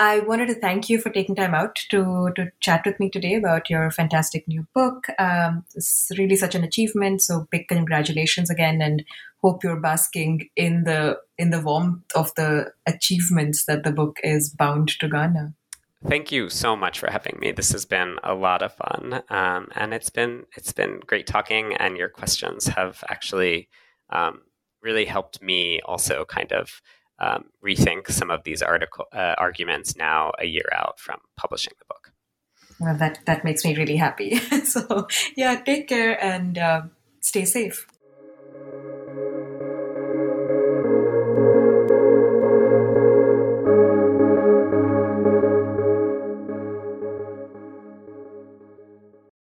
[0.00, 3.34] I wanted to thank you for taking time out to to chat with me today
[3.34, 5.06] about your fantastic new book.
[5.18, 7.22] Um, it's really such an achievement.
[7.22, 9.04] So big congratulations again, and
[9.42, 14.50] hope you're basking in the in the warmth of the achievements that the book is
[14.50, 15.54] bound to garner.
[16.06, 17.50] Thank you so much for having me.
[17.50, 21.74] This has been a lot of fun, um, and it's been it's been great talking.
[21.74, 23.68] And your questions have actually
[24.10, 24.42] um,
[24.80, 26.80] really helped me also kind of
[27.18, 31.84] um, rethink some of these article uh, arguments now a year out from publishing the
[31.86, 32.12] book.
[32.80, 34.36] Well, that that makes me really happy.
[34.64, 36.82] so yeah, take care and uh,
[37.20, 37.86] stay safe.